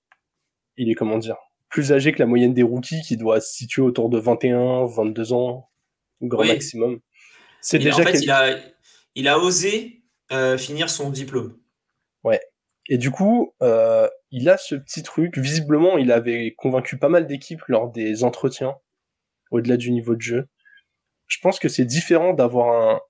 [0.76, 1.36] il est comment dire,
[1.68, 5.32] plus âgé que la moyenne des rookies, qui doit se situer autour de 21, 22
[5.32, 5.70] ans,
[6.20, 6.98] grand maximum.
[7.60, 8.02] C'est déjà.
[8.02, 8.58] En fait, il a,
[9.14, 10.02] il a osé
[10.32, 11.56] euh, finir son diplôme.
[12.24, 12.40] Ouais.
[12.88, 15.38] Et du coup, euh, il a ce petit truc.
[15.38, 18.74] Visiblement, il avait convaincu pas mal d'équipes lors des entretiens,
[19.52, 20.48] au-delà du niveau de jeu.
[21.28, 23.00] Je pense que c'est différent d'avoir un,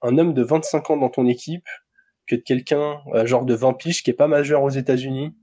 [0.00, 1.66] un homme de 25 ans dans ton équipe
[2.26, 5.34] que de quelqu'un euh, genre de 20 piges qui est pas majeur aux États-Unis,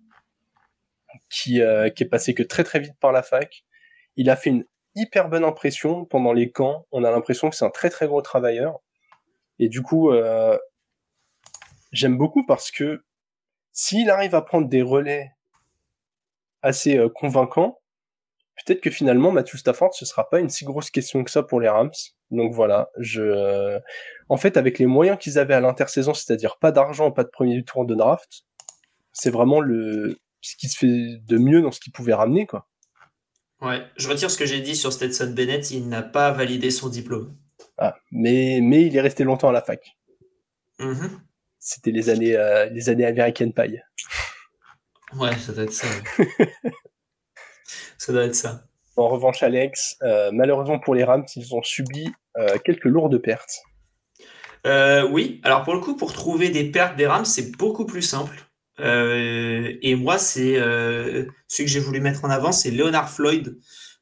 [1.29, 3.63] qui euh, qui est passé que très très vite par la fac.
[4.15, 4.65] Il a fait une
[4.95, 6.85] hyper bonne impression pendant les camps.
[6.91, 8.79] On a l'impression que c'est un très très gros travailleur.
[9.59, 10.57] Et du coup, euh,
[11.91, 13.03] j'aime beaucoup parce que
[13.71, 15.31] s'il arrive à prendre des relais
[16.61, 17.79] assez convaincants,
[18.55, 21.59] peut-être que finalement Matthew Stafford ce sera pas une si grosse question que ça pour
[21.59, 21.91] les Rams.
[22.31, 23.79] Donc voilà, je
[24.29, 27.63] en fait avec les moyens qu'ils avaient à l'intersaison, c'est-à-dire pas d'argent, pas de premier
[27.63, 28.43] tour de draft,
[29.11, 32.67] c'est vraiment le ce qui se fait de mieux dans ce qu'ils pouvaient ramener quoi.
[33.61, 36.89] Ouais, je retire ce que j'ai dit sur Stetson Bennett, il n'a pas validé son
[36.89, 37.37] diplôme.
[37.77, 39.97] Ah, mais mais il est resté longtemps à la fac.
[40.79, 41.09] Mm-hmm.
[41.59, 43.79] C'était les années euh, les années American Pie.
[45.15, 45.87] Ouais, ça doit être ça.
[48.03, 48.65] Ça doit être ça.
[48.97, 53.61] En revanche, Alex, euh, malheureusement pour les Rams, ils ont subi euh, quelques lourdes pertes.
[54.67, 58.01] Euh, oui, alors pour le coup, pour trouver des pertes des Rams, c'est beaucoup plus
[58.01, 58.37] simple.
[58.77, 60.55] et moi, c'est
[61.47, 63.57] celui que j'ai voulu mettre en avant, c'est Leonard Floyd,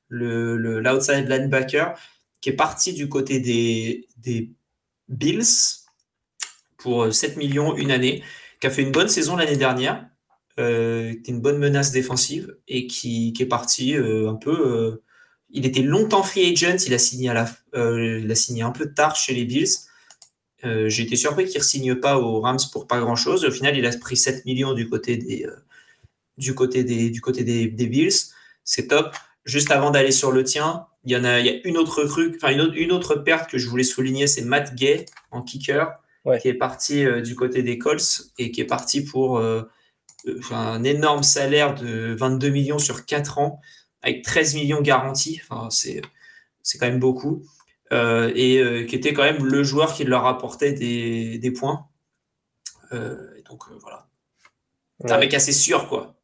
[0.08, 1.94] le l'outside linebacker,
[2.42, 4.50] qui est parti du côté des, des
[5.10, 5.84] Bills
[6.80, 8.24] pour 7 millions une année,
[8.60, 10.08] qui a fait une bonne saison l'année dernière,
[10.62, 14.52] euh, qui est une bonne menace défensive et qui, qui est parti euh, un peu.
[14.52, 15.04] Euh,
[15.50, 18.94] il était longtemps free agent, il a signé à la, il a signé un peu
[18.94, 19.72] tard chez les Bills.
[20.64, 23.44] J'ai été surpris qu'il ne signe pas aux Rams pour pas grand chose.
[23.44, 25.48] Au final, il a pris 7 millions du côté des,
[26.38, 28.14] du côté des, du côté des, des Bills.
[28.64, 29.14] C'est top.
[29.44, 32.04] Juste avant d'aller sur le tien, il y en a, il y a une autre
[32.04, 35.42] recrue, enfin une autre, une autre perte que je voulais souligner, c'est Matt Gay en
[35.42, 36.00] kicker,
[36.42, 39.42] qui est parti du côté des Colts et qui est parti pour
[40.52, 43.60] un énorme salaire de 22 millions sur 4 ans,
[44.02, 45.42] avec 13 millions garantis.
[45.44, 46.02] Enfin, c'est,
[46.64, 47.44] c'est quand même beaucoup.
[47.92, 51.88] et qui était quand même le joueur qui leur apportait des, des points.
[52.92, 54.08] et donc voilà.
[55.00, 56.16] C'est un mec assez sûr, quoi.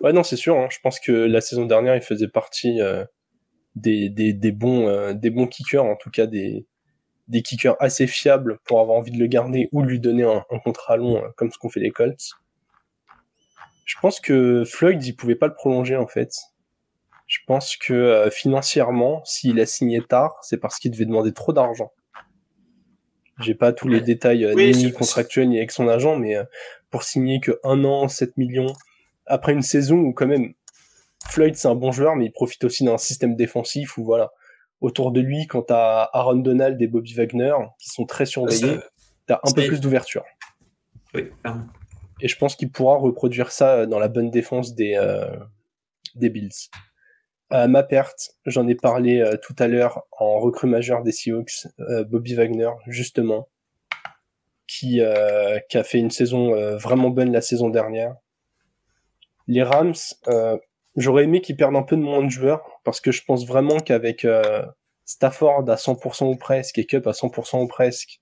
[0.00, 0.56] Ouais, non, c'est sûr.
[0.56, 0.68] Hein.
[0.70, 2.80] Je pense que la saison dernière, il faisait partie
[3.76, 6.66] des, des, des, bons, des bons kickers, en tout cas des,
[7.30, 10.96] des kickers assez fiables pour avoir envie de le garder ou lui donner un, contrat
[10.96, 12.39] long comme ce qu'ont fait les Colts.
[13.84, 16.32] Je pense que Floyd, il pouvait pas le prolonger en fait.
[17.26, 21.52] Je pense que euh, financièrement, s'il a signé tard, c'est parce qu'il devait demander trop
[21.52, 21.92] d'argent.
[23.38, 26.44] J'ai pas tous les détails euh, ni contractuels ni avec son agent, mais euh,
[26.90, 28.72] pour signer que un an, 7 millions,
[29.26, 30.54] après une saison où quand même
[31.28, 34.32] Floyd c'est un bon joueur, mais il profite aussi d'un système défensif où voilà,
[34.80, 38.78] autour de lui, quand t'as Aaron Donald et Bobby Wagner qui sont très surveillés,
[39.26, 40.24] t'as un peu plus d'ouverture.
[41.14, 41.66] Oui, clairement.
[42.22, 45.36] Et je pense qu'il pourra reproduire ça dans la bonne défense des, euh,
[46.14, 46.68] des Bills.
[47.50, 52.04] Ma perte, j'en ai parlé euh, tout à l'heure en recrue majeur des Seahawks, euh,
[52.04, 53.48] Bobby Wagner, justement,
[54.68, 55.00] qui,
[55.68, 58.14] qui a fait une saison vraiment bonne la saison dernière.
[59.48, 59.94] Les Rams,
[60.94, 63.80] j'aurais aimé qu'ils perdent un peu de moins de joueurs, parce que je pense vraiment
[63.80, 64.24] qu'avec
[65.04, 68.20] Stafford à 100% ou presque et Cup à 100% ou presque,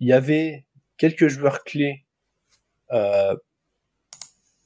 [0.00, 0.66] il y avait
[0.98, 2.03] quelques joueurs clés euh,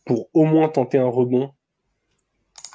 [0.05, 1.53] pour au moins tenter un rebond.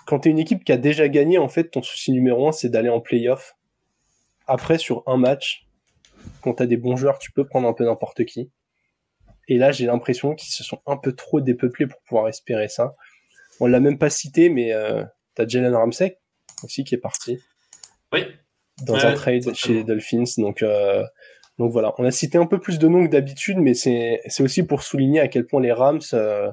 [0.05, 2.51] Quand tu es une équipe qui a déjà gagné, en fait, ton souci numéro un,
[2.51, 3.55] c'est d'aller en playoff.
[4.47, 5.67] Après, sur un match,
[6.41, 8.51] quand tu as des bons joueurs, tu peux prendre un peu n'importe qui.
[9.47, 12.95] Et là, j'ai l'impression qu'ils se sont un peu trop dépeuplés pour pouvoir espérer ça.
[13.59, 15.03] On l'a même pas cité, mais euh,
[15.35, 16.19] t'as Jalen Ramsey
[16.63, 17.39] aussi qui est parti.
[18.11, 18.25] Oui.
[18.83, 20.23] Dans un trade chez les Dolphins.
[20.37, 21.03] Donc, euh,
[21.59, 24.63] donc voilà, on a cité un peu plus de noms que d'habitude, mais c'est aussi
[24.63, 26.01] pour souligner à quel point les Rams.
[26.13, 26.51] Euh,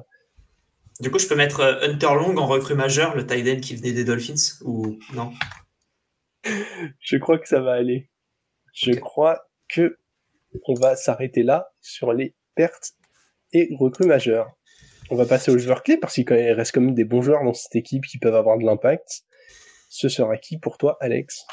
[0.99, 3.75] du coup, je peux mettre euh, Hunter Long en recrue majeur, le tight end qui
[3.75, 5.33] venait des Dolphins, ou non?
[6.99, 8.09] Je crois que ça va aller.
[8.73, 9.97] Je crois que
[10.67, 12.93] on va s'arrêter là sur les pertes
[13.53, 14.51] et recrues majeures.
[15.09, 17.53] On va passer aux joueurs clés parce qu'il reste quand même des bons joueurs dans
[17.53, 19.23] cette équipe qui peuvent avoir de l'impact.
[19.89, 21.45] Ce sera qui pour toi, Alex?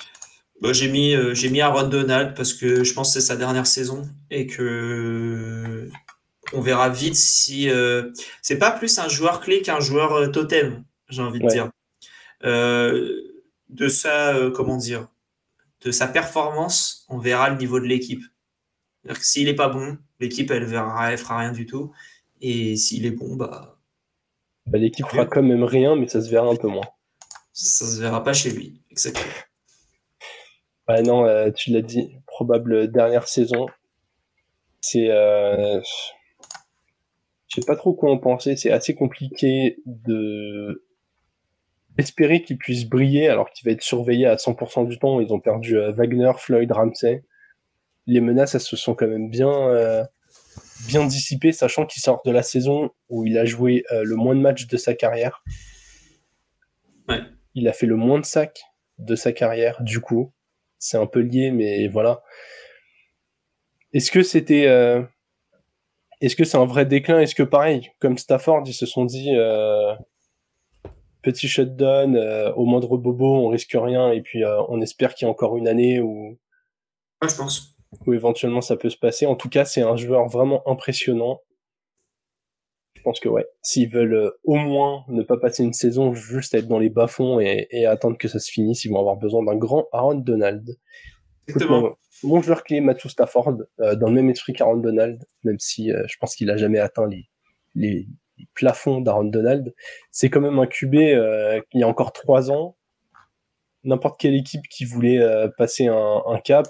[0.61, 3.36] Bah, j'ai mis euh, j'ai mis Aaron Donald parce que je pense que c'est sa
[3.36, 5.88] dernière saison et que
[6.52, 8.11] on verra vite si euh,
[8.42, 11.70] c'est pas plus un joueur clé qu'un joueur euh, totem, j'ai envie de dire.
[12.42, 15.09] de sa comment dire
[15.82, 18.24] de sa performance, on verra le niveau de l'équipe.
[19.20, 21.92] S'il est pas bon, l'équipe elle verra, elle fera rien du tout.
[22.40, 23.78] Et s'il est bon, bah,
[24.66, 26.86] bah l'équipe fera quand même rien, mais ça se verra un peu moins.
[27.52, 29.32] Ça se verra pas chez lui, exactement.
[30.89, 33.66] Ouais, non, euh, tu l'as dit, probable dernière saison.
[34.80, 35.80] C'est, euh,
[37.49, 38.57] je sais pas trop quoi en penser.
[38.57, 40.86] C'est assez compliqué de
[41.99, 45.20] espérer qu'il puisse briller alors qu'il va être surveillé à 100% du temps.
[45.20, 47.22] Ils ont perdu euh, Wagner, Floyd, Ramsey.
[48.07, 50.03] Les menaces, elles se sont quand même bien, euh,
[50.86, 54.41] bien dissipées, sachant qu'il sort de la saison où il a joué le moins de
[54.41, 55.43] matchs de sa carrière.
[57.11, 57.20] Ouais.
[57.55, 58.62] Il a fait le moins de sacs
[58.99, 60.32] de sa carrière, du coup
[60.79, 62.22] c'est un peu lié, mais voilà.
[63.93, 65.03] Est-ce que c'était, euh,
[66.20, 67.20] est-ce que c'est un vrai déclin?
[67.20, 69.95] Est-ce que pareil, comme Stafford, ils se sont dit euh,
[71.22, 75.29] petit shutdown, euh, au moindre bobo, on risque rien, et puis on espère qu'il y
[75.29, 76.39] a encore une année où,
[77.22, 77.76] ouais, je pense,
[78.07, 79.26] où éventuellement ça peut se passer.
[79.26, 81.41] En tout cas, c'est un joueur vraiment impressionnant
[82.99, 86.55] je pense que ouais, s'ils veulent euh, au moins ne pas passer une saison juste
[86.55, 89.44] à être dans les bas-fonds et, attendre que ça se finisse, ils vont avoir besoin
[89.44, 90.76] d'un grand Aaron Donald.
[92.24, 96.03] mon, joueur clé, Matthew Stafford, euh, dans le même esprit qu'Aaron Donald, même si euh,
[96.09, 97.28] je pense qu'il a jamais atteint les,
[97.74, 98.09] les,
[98.55, 99.74] plafonds d'Aaron Donald,
[100.11, 100.99] c'est quand même un QB qui
[101.74, 102.76] il y a encore trois ans,
[103.82, 105.20] n'importe quelle équipe qui voulait
[105.57, 106.68] passer un, cap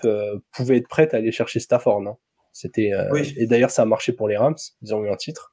[0.51, 2.01] pouvait être prête à aller chercher Stafford.
[2.07, 2.17] Hein.
[2.55, 2.91] C'était
[3.37, 5.53] et d'ailleurs ça a marché pour les Rams, ils ont eu un titre.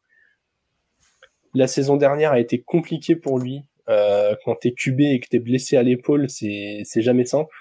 [1.55, 3.63] La saison dernière a été compliquée pour lui.
[3.87, 7.55] Euh, quand t'es QB et que t'es blessé à l'épaule, c'est jamais simple.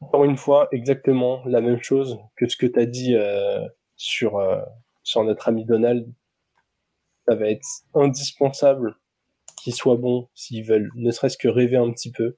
[0.00, 4.60] Encore une fois, exactement la même chose que ce que t'as dit euh, sur euh,
[5.02, 6.06] sur notre ami Donald.
[7.26, 8.96] Ça va être indispensable
[9.56, 12.36] qu'il soit bon s'ils veulent ne serait-ce que rêver un petit peu.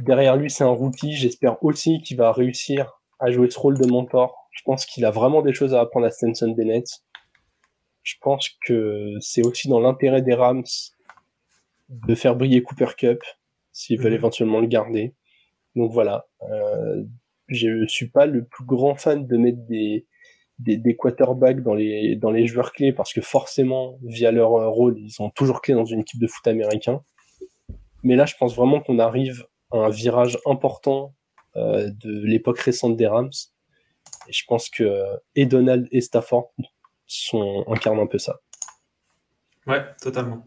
[0.00, 1.12] Derrière lui, c'est un rookie.
[1.12, 4.48] J'espère aussi qu'il va réussir à jouer ce rôle de mentor.
[4.50, 7.04] Je pense qu'il a vraiment des choses à apprendre à Stenson Bennett.
[8.08, 10.64] Je pense que c'est aussi dans l'intérêt des Rams
[11.90, 13.22] de faire briller Cooper Cup
[13.70, 14.18] s'ils veulent mhm.
[14.18, 15.14] éventuellement le garder.
[15.76, 17.04] Donc voilà, euh,
[17.48, 20.06] je suis pas le plus grand fan de mettre des,
[20.58, 24.68] des, des, quarterbacks dans les dans les joueurs clés parce que forcément via leur euh,
[24.70, 27.02] rôle ils sont toujours clés dans une équipe de foot américain.
[28.02, 31.14] Mais là je pense vraiment qu'on arrive un virage important
[31.56, 33.32] euh, de l'époque récente des Rams.
[34.28, 35.04] Et je pense que
[35.34, 36.54] et Donald et Stafford
[37.08, 38.40] sont, incarnent un peu ça.
[39.66, 40.46] Ouais, totalement.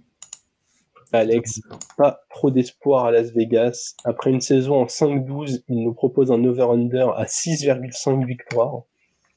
[1.14, 1.60] Alex,
[1.98, 3.96] pas trop d'espoir à Las Vegas.
[4.06, 8.84] Après une saison en 5-12, il nous propose un over-under à 6,5 victoires.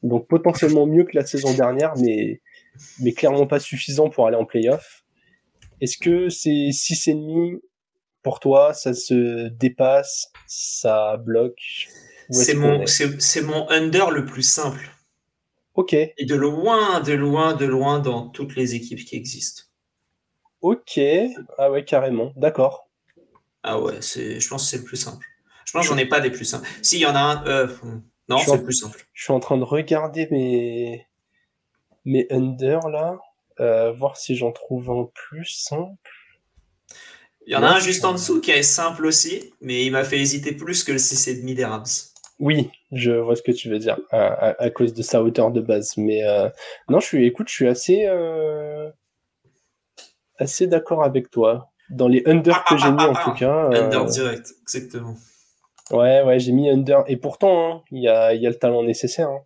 [0.03, 2.41] Donc potentiellement mieux que la saison dernière, mais,
[3.01, 5.05] mais clairement pas suffisant pour aller en playoff.
[5.81, 7.59] Est-ce que c'est 6,5
[8.23, 11.89] pour toi, ça se dépasse, ça bloque?
[12.31, 14.94] C'est mon, c'est mon under le plus simple.
[15.75, 15.93] Ok.
[15.93, 19.65] Et de loin, de loin, de loin dans toutes les équipes qui existent.
[20.61, 21.01] Ok.
[21.59, 22.33] Ah ouais, carrément.
[22.37, 22.89] D'accord.
[23.63, 25.27] Ah ouais, c'est, je pense que c'est le plus simple.
[25.65, 26.69] Je pense que j'en ai pas des plus simples.
[26.83, 27.69] S'il y en a un, euh,
[28.29, 29.07] non, c'est le plus simple.
[29.13, 31.07] Je suis en train de regarder mes,
[32.05, 33.19] mes under là,
[33.61, 36.11] euh, voir si j'en trouve un plus simple.
[37.47, 40.05] Il y en a un juste en dessous qui est simple aussi, mais il m'a
[40.05, 41.85] fait hésiter plus que le 6,5 des Rams.
[42.41, 45.97] Oui, je vois ce que tu veux dire, à, cause de sa hauteur de base.
[45.97, 46.49] Mais euh,
[46.89, 48.91] non, je suis, écoute, je suis assez, euh,
[50.39, 51.71] assez d'accord avec toi.
[51.91, 53.71] Dans les under que j'ai mis en tout cas.
[53.71, 55.15] Euh, under direct, exactement.
[55.91, 57.05] Ouais, ouais, j'ai mis under.
[57.07, 59.29] Et pourtant, hein, il y, a, y a le talent nécessaire.
[59.29, 59.45] Hein.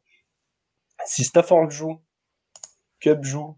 [1.05, 2.01] Si Stafford joue,
[3.01, 3.57] Cup joue,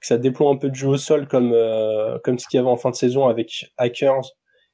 [0.00, 2.60] que ça déploie un peu de jeu au sol comme euh, comme ce qu'il y
[2.60, 4.32] avait en fin de saison avec Hackers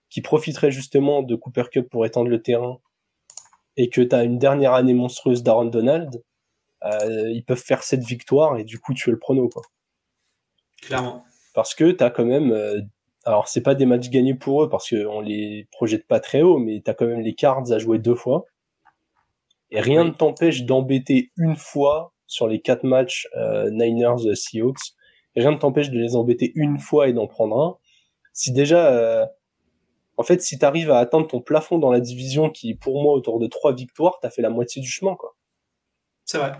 [0.08, 2.80] qui profiterait justement de Cooper Cup pour étendre le terrain
[3.76, 6.22] et que tu as une dernière année monstrueuse d'Aaron Donald,
[6.84, 9.62] euh, ils peuvent faire cette victoire et du coup tu es le prono quoi.
[10.82, 11.24] Clairement.
[11.54, 12.80] Parce que tu as quand même euh,
[13.24, 16.58] alors c'est pas des matchs gagnés pour eux parce qu'on les projette pas très haut
[16.58, 18.46] mais tu as quand même les cards à jouer deux fois.
[19.70, 23.28] Et rien ne t'empêche d'embêter une fois sur les quatre matchs
[23.70, 24.94] Niners Seahawks
[25.36, 27.76] rien ne t'empêche de les embêter une fois et d'en prendre un.
[28.32, 29.26] Si déjà, euh,
[30.16, 33.38] en fait, si t'arrives à atteindre ton plafond dans la division qui, pour moi, autour
[33.38, 35.36] de trois victoires, t'as fait la moitié du chemin, quoi.
[36.24, 36.52] C'est vrai.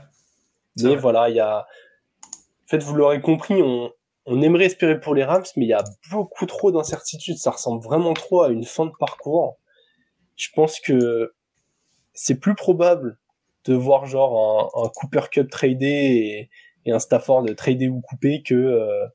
[0.83, 3.93] Mais voilà, il y a, en fait, vous l'aurez compris, on,
[4.27, 7.37] on aimerait espérer pour les Rams, mais il y a beaucoup trop d'incertitudes.
[7.37, 9.59] Ça ressemble vraiment trop à une fin de parcours.
[10.37, 11.35] Je pense que
[12.15, 13.19] c'est plus probable
[13.65, 16.51] de voir genre un, un Cooper Cup tradé et,
[16.87, 19.07] et un Stafford tradé ou coupé que euh,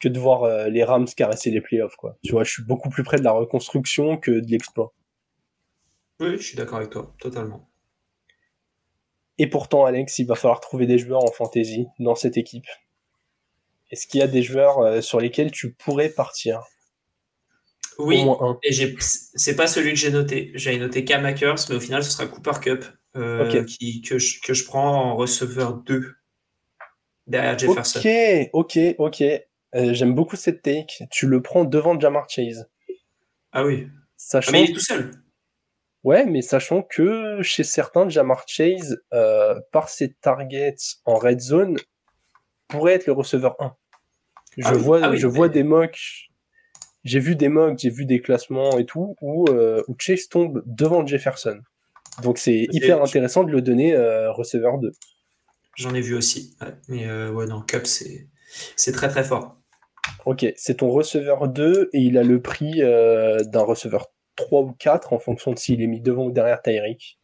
[0.00, 2.16] que de voir euh, les Rams caresser les playoffs quoi.
[2.22, 4.94] Tu vois, je suis beaucoup plus près de la reconstruction que de l'exploit.
[6.20, 7.68] Oui, je suis d'accord avec toi, totalement.
[9.38, 12.66] Et pourtant, Alex, il va falloir trouver des joueurs en fantasy dans cette équipe.
[13.90, 16.60] Est-ce qu'il y a des joueurs euh, sur lesquels tu pourrais partir?
[17.98, 18.24] Oui,
[18.62, 20.52] et c'est pas celui que j'ai noté.
[20.54, 22.84] J'avais noté Cam mais au final, ce sera Cooper Cup
[23.66, 26.14] qui, que, je, que je prends en receveur 2
[27.26, 28.00] derrière Jefferson.
[28.52, 29.24] Ok, ok, ok.
[29.74, 31.06] Euh, j'aime beaucoup cette take.
[31.10, 32.68] Tu le prends devant Jamar Chase.
[33.52, 33.88] Ah oui.
[34.16, 34.50] Sachant...
[34.50, 35.10] Ah, mais il est tout seul.
[36.04, 41.76] Ouais, mais sachant que chez certains, Jamar Chase, euh, par ses targets en red zone,
[42.68, 43.76] pourrait être le receveur 1.
[44.56, 46.30] Je ah vois, ah je vois des mocks.
[47.04, 50.62] J'ai vu des mocks, j'ai vu des classements et tout où, euh, où Chase tombe
[50.66, 51.60] devant Jefferson.
[52.22, 53.96] Donc c'est hyper intéressant de le donner
[54.28, 54.92] receveur 2.
[55.76, 56.56] J'en ai vu aussi.
[56.88, 59.57] Mais ouais, non, Cup, c'est très très fort.
[60.24, 64.72] Ok, c'est ton receveur 2 et il a le prix euh, d'un receveur 3 ou
[64.72, 67.18] 4 en fonction de s'il est mis devant ou derrière Tyreek.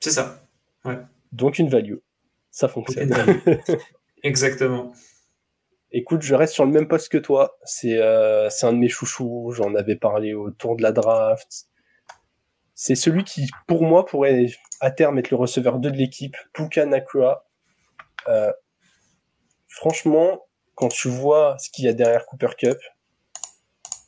[0.00, 0.46] C'est ça.
[0.84, 0.98] Ouais.
[1.32, 1.96] Donc une value.
[2.50, 3.12] Ça fonctionne.
[4.22, 4.92] Exactement.
[5.90, 7.56] Écoute, je reste sur le même poste que toi.
[7.64, 9.52] C'est euh, un de mes chouchous.
[9.54, 11.66] J'en avais parlé autour de la draft.
[12.74, 14.46] C'est celui qui, pour moi, pourrait
[14.80, 16.36] à terme être le receveur 2 de l'équipe.
[16.52, 17.46] Puka Nakua.
[18.28, 18.52] Euh,
[19.68, 22.78] franchement, quand tu vois ce qu'il y a derrière Cooper Cup,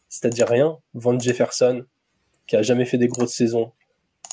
[0.08, 1.84] c'est-à-dire rien, Van Jefferson,
[2.46, 3.72] qui a jamais fait des grosses saisons,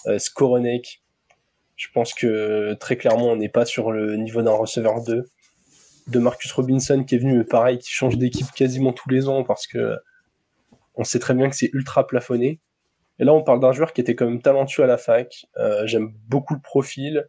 [0.08, 1.04] euh, Skoronek,
[1.76, 5.26] je pense que très clairement on n'est pas sur le niveau d'un receveur 2.
[6.08, 9.68] De Marcus Robinson qui est venu, pareil, qui change d'équipe quasiment tous les ans parce
[9.68, 9.96] que
[10.96, 12.60] on sait très bien que c'est ultra plafonné.
[13.20, 15.46] Et là, on parle d'un joueur qui était quand même talentueux à la fac.
[15.58, 17.28] Euh, J'aime beaucoup le profil.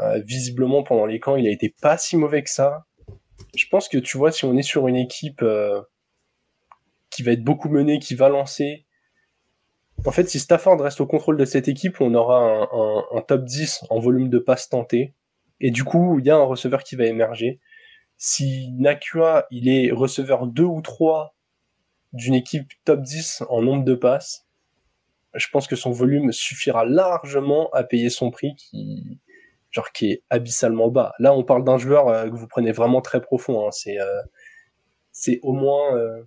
[0.00, 2.86] Euh, visiblement, pendant les camps, il a été pas si mauvais que ça.
[3.54, 5.82] Je pense que tu vois, si on est sur une équipe euh,
[7.10, 8.86] qui va être beaucoup menée, qui va lancer,
[10.06, 12.68] en fait, si Stafford reste au contrôle de cette équipe, on aura
[13.12, 15.14] un, top 10 en volume de passes tentées.
[15.60, 17.60] Et du coup, il y a un receveur qui va émerger.
[18.16, 21.34] Si Nakua, il est receveur 2 ou 3
[22.12, 24.46] d'une équipe top 10 en nombre de passes,
[25.34, 29.18] je pense que son volume suffira largement à payer son prix qui
[29.70, 31.14] genre qui est abyssalement bas.
[31.18, 33.66] Là, on parle d'un joueur euh, que vous prenez vraiment très profond.
[33.66, 33.70] Hein.
[33.72, 34.22] C'est euh,
[35.12, 36.22] c'est au moins euh,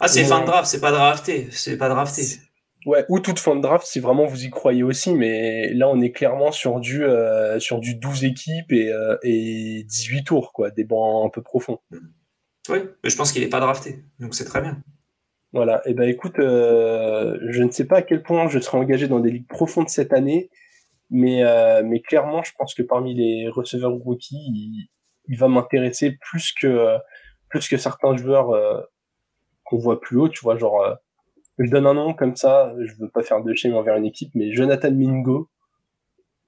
[0.00, 2.22] Ah, c'est fin de draft, c'est pas drafté, c'est pas drafté.
[2.86, 6.02] Ouais, ou toute fin de draft si vraiment vous y croyez aussi, mais là on
[6.02, 7.02] est clairement sur du
[7.58, 8.92] sur du 12 équipes et,
[9.22, 11.78] et 18 tours, quoi, des bancs un peu profonds.
[12.68, 14.82] Oui, mais je pense qu'il est pas drafté, donc c'est très bien.
[15.54, 19.08] Voilà, et eh ben écoute, je ne sais pas à quel point je serai engagé
[19.08, 20.50] dans des ligues profondes cette année,
[21.10, 21.42] mais
[21.84, 24.88] mais clairement je pense que parmi les receveurs rookies, il,
[25.28, 26.96] il va m'intéresser plus que
[27.48, 28.86] plus que certains joueurs
[29.64, 30.98] qu'on voit plus haut, tu vois, genre
[31.58, 34.30] je donne un nom comme ça, je veux pas faire de shame envers une équipe,
[34.34, 35.48] mais Jonathan Mingo,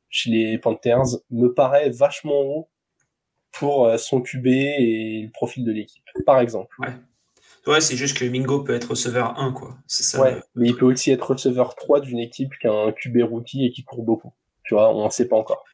[0.08, 2.68] chez les Panthers, me paraît vachement haut
[3.52, 6.74] pour euh, son QB et le profil de l'équipe, par exemple.
[6.80, 6.92] Ouais.
[7.66, 9.76] Ouais, c'est juste que Mingo peut être receveur 1, quoi.
[9.88, 10.22] C'est ça.
[10.22, 13.66] Ouais, mais il peut aussi être receveur 3 d'une équipe qui a un QB rookie
[13.66, 14.32] et qui court beaucoup.
[14.66, 15.64] Tu vois, on ne sait pas encore.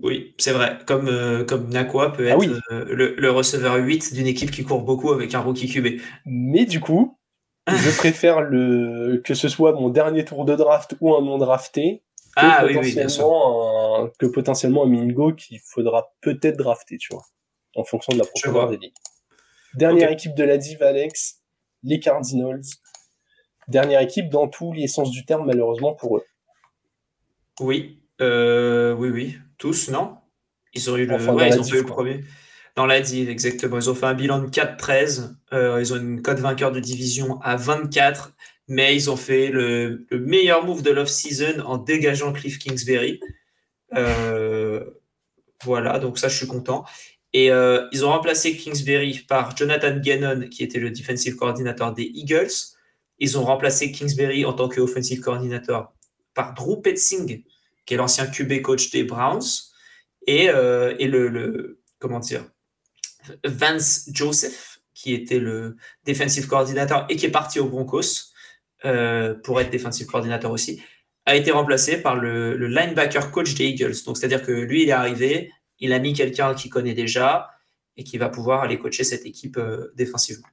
[0.00, 0.78] Oui, c'est vrai.
[0.86, 4.64] Comme, euh, comme Nakwa peut ah être euh, le, le, receveur 8 d'une équipe qui
[4.64, 6.00] court beaucoup avec un rookie QB.
[6.24, 7.18] Mais du coup,
[7.66, 12.04] je préfère le que ce soit mon dernier tour de draft ou un non drafté
[12.36, 17.24] que, ah, potentiellement, Un, que potentiellement un Mingo qu'il faudra peut-être drafter, tu vois,
[17.74, 18.94] en fonction de la profondeur des ligues.
[19.74, 21.42] Dernière équipe de la div, Alex,
[21.82, 22.62] les Cardinals.
[23.66, 26.24] Dernière équipe dans tous les sens du terme, malheureusement pour eux.
[27.60, 30.16] Oui, euh, oui, oui, tous, non?
[30.74, 32.24] Ils ont eu le, ouais, ils ont eu le premier.
[32.76, 33.78] Dans la div, exactement.
[33.78, 35.34] Ils ont fait un bilan de 4-13.
[35.52, 38.34] Euh, ils ont une cote vainqueur de division à 24.
[38.68, 43.18] Mais ils ont fait le, meilleur move de l'off-season en dégageant Cliff Kingsbury.
[43.96, 44.84] Euh,
[45.64, 46.84] voilà, donc ça, je suis content.
[47.32, 52.10] Et euh, ils ont remplacé Kingsbury par Jonathan Gannon, qui était le defensive coordinator des
[52.14, 52.52] Eagles.
[53.18, 55.92] Ils ont remplacé Kingsbury en tant qu'offensive coordinator
[56.34, 57.42] par Drew Petzing,
[57.88, 59.40] qui est l'ancien QB coach des Browns.
[60.26, 62.44] Et, et le, comment dire,
[63.44, 68.32] Vance Joseph, qui était le defensive coordinator et qui est parti au Broncos
[68.84, 70.82] euh, pour être defensive coordinator aussi,
[71.24, 73.94] a été remplacé par le, linebacker coach des Eagles.
[74.04, 77.50] Donc, c'est-à-dire que lui, il est arrivé, il a mis quelqu'un qu'il connaît déjà
[77.96, 80.48] et qui va pouvoir aller coacher cette équipe euh, défensivement.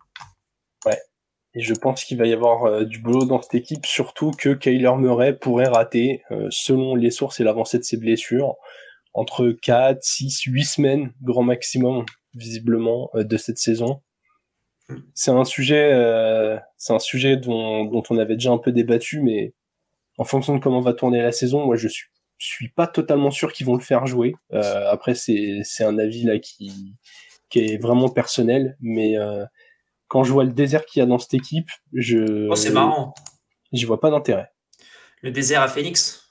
[1.56, 4.54] Et je pense qu'il va y avoir euh, du boulot dans cette équipe, surtout que
[4.54, 8.56] Kyler Murray pourrait rater, selon les sources et l'avancée de ses blessures,
[9.14, 14.02] entre 4, 6, 8 semaines, grand maximum visiblement euh, de cette saison.
[15.16, 19.22] C'est un sujet, euh, c'est un sujet dont, dont on avait déjà un peu débattu,
[19.22, 19.54] mais
[20.18, 23.54] en fonction de comment va tourner la saison, moi je suis suis pas totalement sûr
[23.54, 24.36] qu'ils vont le faire jouer.
[24.54, 26.94] Euh, après c'est c'est un avis là qui
[27.50, 29.46] qui est vraiment personnel, mais euh,
[30.08, 33.14] quand je vois le désert qu'il y a dans cette équipe, je oh, c'est marrant.
[33.72, 34.50] J'y vois pas d'intérêt.
[35.22, 36.22] Le désert à Phoenix?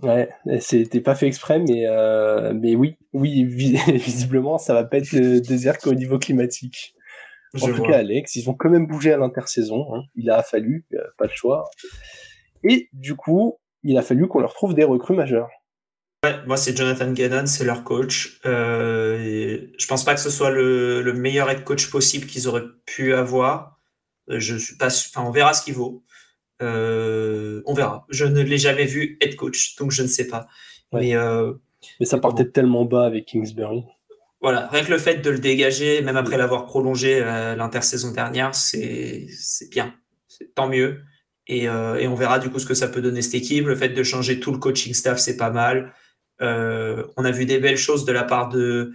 [0.00, 0.28] Ouais,
[0.60, 3.44] c'était pas fait exprès, mais euh, mais oui, oui,
[3.88, 6.94] visiblement, ça va pas être le désert qu'au niveau climatique.
[7.60, 9.86] En tout cas, Alex, ils ont quand même bougé à l'intersaison.
[9.94, 10.02] Hein.
[10.14, 11.64] Il a fallu, euh, pas de choix.
[12.62, 15.48] Et du coup, il a fallu qu'on leur trouve des recrues majeures.
[16.24, 18.40] Ouais, moi, c'est Jonathan Gannon, c'est leur coach.
[18.44, 22.66] Euh, je pense pas que ce soit le, le meilleur head coach possible qu'ils auraient
[22.86, 23.78] pu avoir.
[24.28, 26.02] Euh, je suis pas, enfin, on verra ce qu'il vaut.
[26.60, 28.04] Euh, on verra.
[28.08, 30.48] Je ne l'ai jamais vu head coach, donc je ne sais pas.
[30.92, 31.52] Mais, euh,
[32.00, 33.84] mais ça partait tellement bas avec Kingsbury.
[34.40, 39.26] Voilà, rien que le fait de le dégager, même après l'avoir prolongé l'intersaison dernière, c'est
[39.70, 39.94] bien.
[40.54, 41.00] Tant mieux.
[41.48, 41.68] Et, et,
[42.08, 43.66] on verra du coup ce que ça peut donner cette équipe.
[43.66, 45.92] Le fait de changer tout le coaching staff, c'est pas mal.
[46.40, 48.92] On a vu des belles choses de la part de,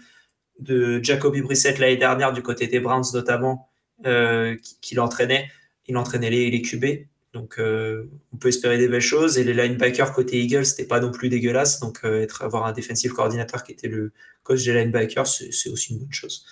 [1.02, 3.70] Jacoby Brissett l'année dernière, du côté des Browns notamment,
[4.04, 5.50] qui, qui l'entraînait.
[5.88, 7.08] Il entraînait les, les QB.
[7.34, 9.38] Donc, euh, on peut espérer des belles choses.
[9.38, 11.80] Et les linebackers côté Eagles, c'était pas non plus dégueulasse.
[11.80, 14.14] Donc, euh, être, avoir un defensive coordinateur qui était le
[14.44, 16.46] coach des linebackers, c'est aussi une bonne chose.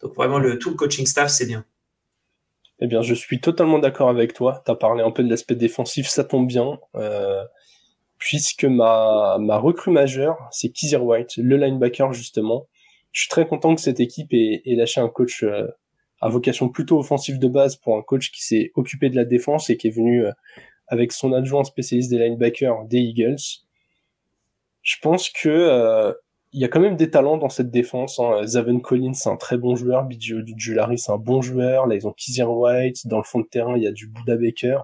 [0.00, 1.64] Donc, vraiment, le, tout le coaching staff, c'est bien.
[2.80, 4.62] Eh bien, je suis totalement d'accord avec toi.
[4.66, 6.80] Tu as parlé un peu de l'aspect défensif, ça tombe bien.
[6.96, 7.44] Euh,
[8.18, 12.66] puisque ma, ma recrue majeure, c'est Kizir White, le linebacker, justement.
[13.12, 15.44] Je suis très content que cette équipe ait, ait lâché un coach
[16.24, 19.68] à vocation plutôt offensive de base pour un coach qui s'est occupé de la défense
[19.68, 20.32] et qui est venu euh,
[20.88, 23.36] avec son adjoint spécialiste des linebackers des Eagles.
[24.80, 26.14] Je pense que euh,
[26.54, 28.18] y a quand même des talents dans cette défense.
[28.20, 28.46] Hein.
[28.46, 30.04] Zaven Collins, c'est un très bon joueur.
[30.04, 31.86] BJ Julari, c'est un bon joueur.
[31.86, 33.06] Là, ils ont Kizir White.
[33.06, 34.78] Dans le fond de terrain, il y a du Buda Baker.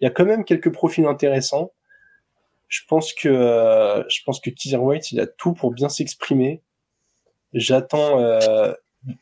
[0.00, 1.72] Il y a quand même quelques profils intéressants.
[2.68, 6.62] Je pense que euh, je pense que White, il a tout pour bien s'exprimer.
[7.54, 8.72] J'attends euh,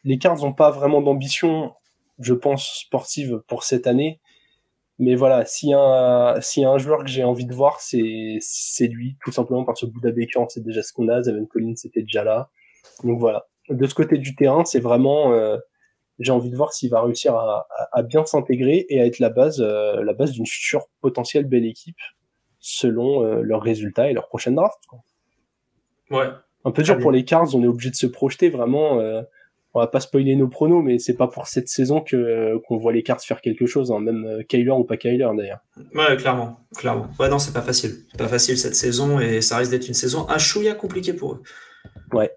[0.05, 1.74] les Cards n'ont pas vraiment d'ambition,
[2.18, 4.20] je pense, sportive pour cette année.
[4.99, 7.80] Mais voilà, s'il y, a un, y a un joueur que j'ai envie de voir,
[7.80, 11.47] c'est, c'est lui, tout simplement parce que Bouddha Baker, c'est déjà ce qu'on a, Zaven
[11.47, 12.51] Collins c'était déjà là.
[13.05, 13.47] Donc voilà.
[13.68, 15.59] De ce côté du terrain, c'est vraiment, euh,
[16.18, 19.28] j'ai envie de voir s'il va réussir à, à, bien s'intégrer et à être la
[19.28, 21.99] base, euh, la base d'une future potentielle belle équipe
[22.67, 24.79] selon euh, leurs résultats et leur prochaine draft.
[24.89, 25.01] Quoi.
[26.11, 26.29] Ouais.
[26.64, 28.99] Un peu dur pour les Cards, on est obligé de se projeter vraiment.
[28.99, 29.23] Euh,
[29.73, 32.93] on va pas spoiler nos pronos, mais c'est pas pour cette saison que qu'on voit
[32.93, 35.61] les Cards faire quelque chose, hein, même Kyler ou pas Kyler d'ailleurs.
[35.95, 37.09] Ouais, clairement, clairement.
[37.21, 37.91] Ouais, non, c'est pas facile.
[38.11, 41.35] C'est pas facile cette saison et ça risque d'être une saison un chouïa compliquée pour
[41.35, 41.43] eux.
[42.12, 42.33] Ouais,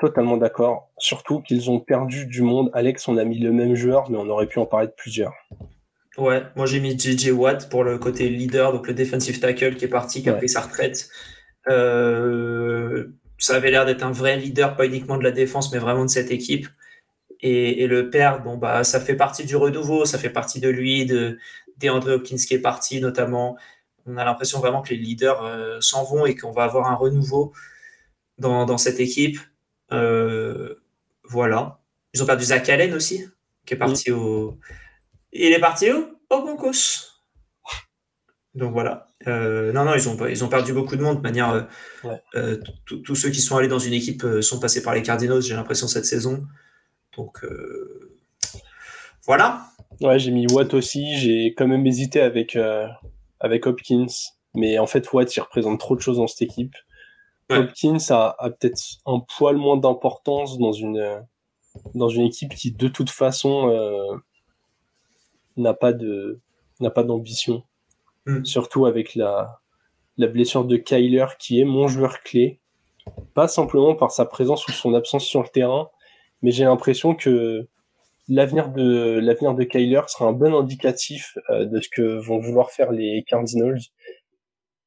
[0.00, 0.90] Totalement d'accord.
[0.96, 2.70] Surtout qu'ils ont perdu du monde.
[2.72, 5.34] Alex, on a mis le même joueur, mais on aurait pu en parler de plusieurs.
[6.20, 9.86] Ouais, moi j'ai mis JJ Watt pour le côté leader, donc le defensive tackle qui
[9.86, 11.08] est parti, qui a pris sa retraite.
[11.70, 13.06] Euh,
[13.38, 16.10] ça avait l'air d'être un vrai leader, pas uniquement de la défense, mais vraiment de
[16.10, 16.68] cette équipe.
[17.40, 21.06] Et, le père, bon bah ça fait partie du renouveau, ça fait partie de lui,
[21.06, 21.38] de
[21.78, 23.56] DeAndre Hopkins qui est parti notamment.
[24.04, 26.96] On a l'impression vraiment que les leaders euh, s'en vont et qu'on va avoir un
[26.96, 27.54] renouveau
[28.36, 29.38] dans, dans cette équipe.
[29.90, 30.74] Euh,
[31.24, 31.80] voilà.
[32.12, 33.24] Ils ont perdu Zach Allen aussi,
[33.64, 34.58] qui est parti au.
[35.32, 36.18] Il est parti où?
[36.30, 37.06] Au Broncos.
[38.54, 39.06] Donc voilà.
[39.26, 41.18] Euh, non, non, ils ont, ils ont perdu beaucoup de monde.
[41.18, 41.68] De manière,
[42.34, 42.56] euh,
[42.86, 45.86] tous ceux qui sont allés dans une équipe sont passés par les Cardinals, j'ai l'impression,
[45.86, 46.44] cette saison.
[47.16, 47.44] Donc
[49.24, 49.66] voilà.
[50.00, 51.16] Ouais, j'ai mis Watt aussi.
[51.16, 52.58] J'ai quand même hésité avec,
[53.38, 54.06] avec Hopkins.
[54.54, 56.74] Mais en fait, Watt, il représente trop de choses dans cette équipe.
[57.50, 61.22] Hopkins a, a peut-être un poil moins d'importance dans une
[61.94, 64.16] dans une équipe qui de toute façon euh,
[65.60, 66.40] n'a pas de
[66.80, 67.62] n'a pas d'ambition.
[68.26, 68.44] Hmm.
[68.44, 69.60] Surtout avec la
[70.16, 72.60] la blessure de Kyler qui est mon joueur clé,
[73.34, 75.90] pas simplement par sa présence ou son absence sur le terrain,
[76.42, 77.68] mais j'ai l'impression que
[78.28, 82.70] l'avenir de l'avenir de Kyler sera un bon indicatif euh, de ce que vont vouloir
[82.70, 83.80] faire les Cardinals.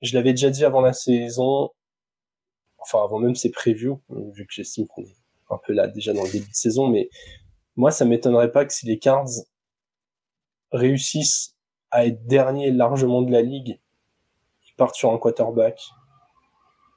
[0.02, 1.70] Je l'avais déjà dit avant la saison,
[2.80, 4.02] enfin avant même ses previews,
[4.34, 5.16] vu que j'estime qu'on est
[5.50, 7.10] un peu là déjà dans le début de saison, mais
[7.76, 9.30] moi ça m'étonnerait pas que si les Cards
[10.74, 11.56] réussissent
[11.92, 13.80] à être dernier largement de la ligue,
[14.68, 15.80] ils partent sur un quarterback,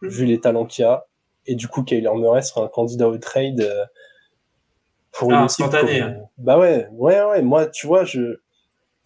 [0.03, 0.09] hmm.
[0.09, 1.07] vu les talents qu'il y a,
[1.47, 3.85] et du coup Kyler Murray sera un candidat au trade euh,
[5.13, 6.01] pour ah, instantané.
[6.01, 6.17] Hein.
[6.39, 8.41] Bah ouais, ouais, ouais, moi tu vois, je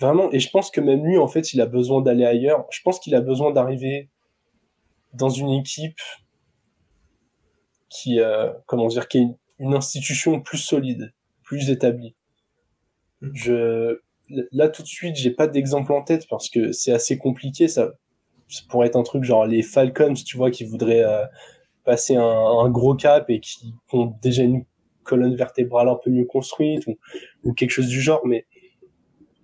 [0.00, 2.80] vraiment, et je pense que même lui en fait il a besoin d'aller ailleurs, je
[2.82, 4.08] pense qu'il a besoin d'arriver
[5.12, 5.98] dans une équipe
[7.88, 11.12] qui, euh, comment dire, qui est une, institution plus solide,
[11.42, 12.14] plus établie.
[13.20, 13.30] Mm.
[13.34, 14.00] Je,
[14.52, 17.68] là tout de suite, j'ai pas d'exemple en tête parce que c'est assez compliqué.
[17.68, 17.92] Ça,
[18.68, 21.24] pourrait être un truc genre les Falcons, tu vois, qui voudraient euh,
[21.84, 24.64] passer un, gros cap et qui ont déjà une
[25.04, 26.86] colonne vertébrale un peu mieux construite
[27.44, 28.26] ou, quelque chose du genre.
[28.26, 28.46] Mais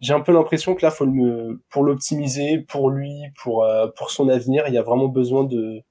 [0.00, 1.06] j'ai un peu l'impression que là, faut
[1.70, 3.12] pour l'optimiser, pour lui,
[3.42, 5.82] pour euh, pour son avenir, il y a vraiment besoin de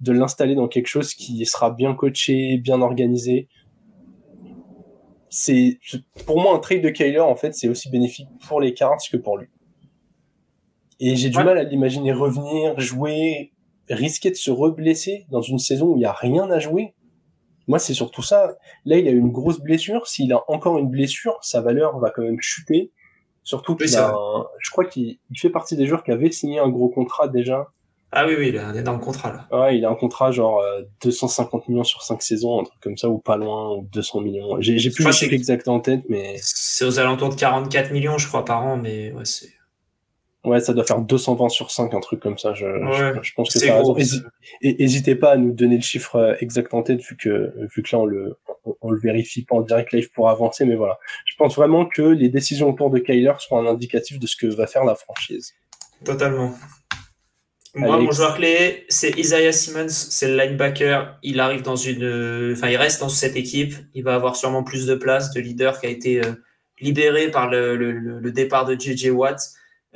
[0.00, 3.48] de l'installer dans quelque chose qui sera bien coaché, bien organisé.
[5.30, 5.78] C'est
[6.26, 9.16] pour moi un trade de Kyler en fait, c'est aussi bénéfique pour les Cards que
[9.16, 9.46] pour lui.
[10.98, 13.52] Et j'ai du mal à l'imaginer revenir, jouer,
[13.88, 16.94] risquer de se reblesser dans une saison où il y a rien à jouer.
[17.68, 18.56] Moi, c'est surtout ça.
[18.84, 20.08] Là, il a eu une grosse blessure.
[20.08, 22.92] S'il a encore une blessure, sa valeur va quand même chuter.
[23.44, 24.12] Surtout qu'il a,
[24.58, 27.68] je crois qu'il fait partie des joueurs qui avaient signé un gros contrat déjà
[28.12, 29.58] ah oui, oui, il a un énorme contrat là.
[29.58, 30.62] Ouais, il a un contrat genre
[31.02, 34.20] 250 euh, millions sur 5 saisons, un truc comme ça, ou pas loin, ou 200
[34.20, 34.60] millions.
[34.60, 36.34] J'ai, j'ai plus le chiffre exact en tête, mais.
[36.38, 39.50] C'est aux alentours de 44 millions, je crois, par an, mais ouais, c'est.
[40.42, 42.54] Ouais, ça doit faire 220 sur 5, un truc comme ça.
[42.54, 42.64] Je,
[43.22, 43.94] je, pense que c'est raison.
[44.62, 47.94] N'hésitez pas à nous donner le chiffre euh, exact en tête, vu que, vu que
[47.94, 48.38] là, on le,
[48.80, 50.98] on, le vérifie pas en direct live pour avancer, mais voilà.
[51.26, 54.46] Je pense vraiment que les décisions autour de Kyler seront un indicatif de ce que
[54.46, 55.52] va faire la franchise.
[56.04, 56.54] Totalement.
[57.74, 61.18] Moi, mon joueur clé, c'est Isaiah Simmons, c'est le linebacker.
[61.22, 63.74] Il arrive dans une, enfin, il reste dans cette équipe.
[63.94, 66.32] Il va avoir sûrement plus de place de leader qui a été euh,
[66.80, 69.40] libéré par le, le, le, départ de JJ Watt,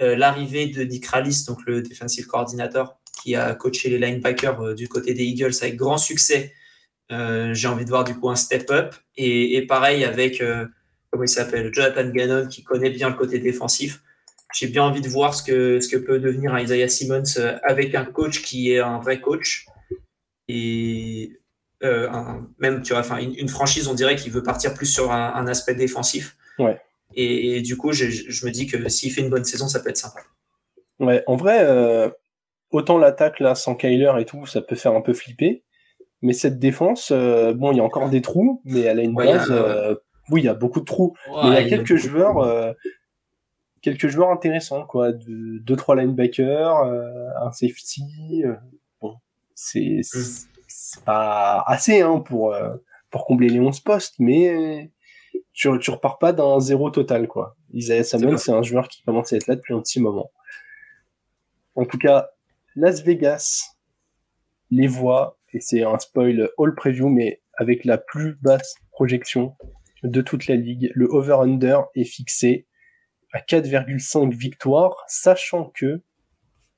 [0.00, 4.74] euh, l'arrivée de Nick Rallis, donc le defensive coordinator, qui a coaché les linebackers euh,
[4.74, 6.52] du côté des Eagles avec grand succès.
[7.10, 10.42] J'ai envie de voir du coup un step up et, et pareil avec
[11.10, 14.02] comment il s'appelle, Jonathan Gannon qui connaît bien le côté défensif
[14.54, 17.94] j'ai bien envie de voir ce que, ce que peut devenir Isaiah Simmons euh, avec
[17.94, 19.66] un coach qui est un vrai coach.
[20.48, 21.32] Et
[21.82, 22.08] euh,
[22.58, 25.74] même, tu vois, enfin, une, franchise, on dirait qu'il veut partir plus sur un, aspect
[25.74, 26.36] défensif.
[26.58, 26.80] Ouais.
[27.16, 29.90] Et, du coup, je, je, me dis que s'il fait une bonne saison, ça peut
[29.90, 30.20] être sympa.
[31.00, 32.08] Ouais, en vrai, euh,
[32.70, 35.62] autant l'attaque là sans Kyler et tout, ça peut faire un peu flipper.
[36.22, 39.52] Mais cette défense, bon, il y a encore des trous, mais elle a une base.
[40.30, 41.14] oui, il y a beaucoup de trous.
[41.28, 42.74] mais il y a quelques joueurs
[43.84, 48.42] quelques joueurs intéressants, quoi, de deux trois linebackers, euh, un safety.
[48.42, 48.54] Euh,
[49.02, 49.16] bon,
[49.54, 50.00] c'est
[51.04, 52.76] pas assez hein pour euh,
[53.10, 54.90] pour combler les 11 postes, mais
[55.52, 57.56] tu, tu repars pas d'un zéro total, quoi.
[57.74, 60.30] Isaiah Salmon, c'est un joueur qui commence à être là depuis un petit moment.
[61.74, 62.30] En tout cas,
[62.76, 63.76] Las Vegas
[64.70, 69.56] les voit, et c'est un spoil all preview, mais avec la plus basse projection
[70.02, 70.90] de toute la ligue.
[70.94, 72.66] Le over-under est fixé
[73.34, 76.00] à 4,5 victoires, sachant que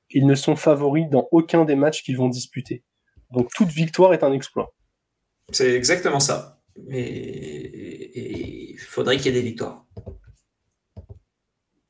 [0.09, 2.83] ils ne sont favoris dans aucun des matchs qu'ils vont disputer.
[3.31, 4.73] Donc toute victoire est un exploit.
[5.51, 6.61] C'est exactement ça.
[6.87, 7.01] Mais
[8.15, 9.85] il faudrait qu'il y ait des victoires.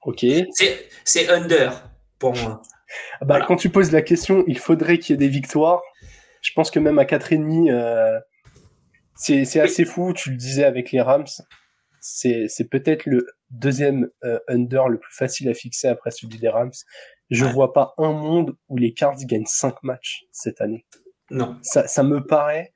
[0.03, 0.25] Ok.
[1.03, 1.89] C'est under
[2.19, 2.61] pour moi.
[3.21, 5.81] Bah, Quand tu poses la question, il faudrait qu'il y ait des victoires.
[6.41, 8.19] Je pense que même à 4,5, euh,
[9.15, 10.13] c'est assez fou.
[10.13, 11.25] Tu le disais avec les Rams.
[11.99, 16.71] C'est peut-être le deuxième euh, under le plus facile à fixer après celui des Rams.
[17.29, 20.85] Je vois pas un monde où les Cards gagnent 5 matchs cette année.
[21.29, 21.57] Non.
[21.61, 22.73] Ça, ça me paraît.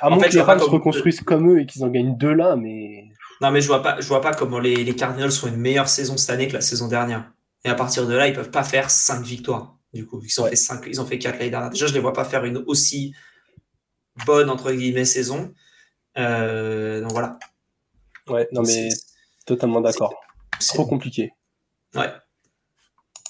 [0.00, 2.56] À moins que les Rams se reconstruisent comme eux et qu'ils en gagnent deux là,
[2.56, 3.04] mais.
[3.40, 5.88] Non, mais je vois pas, je vois pas comment les, les Cardinals font une meilleure
[5.88, 7.32] saison cette année que la saison dernière.
[7.64, 9.78] Et à partir de là, ils peuvent pas faire 5 victoires.
[9.92, 11.70] Du coup, ils ont fait 5, ils ont fait 4 l'année dernière.
[11.70, 13.14] Déjà, je les vois pas faire une aussi
[14.26, 15.54] bonne, entre guillemets, saison.
[16.18, 17.38] Euh, donc voilà.
[18.28, 18.90] Ouais, non, mais
[19.44, 20.14] totalement d'accord.
[20.60, 21.32] Trop compliqué.
[21.94, 22.10] Ouais.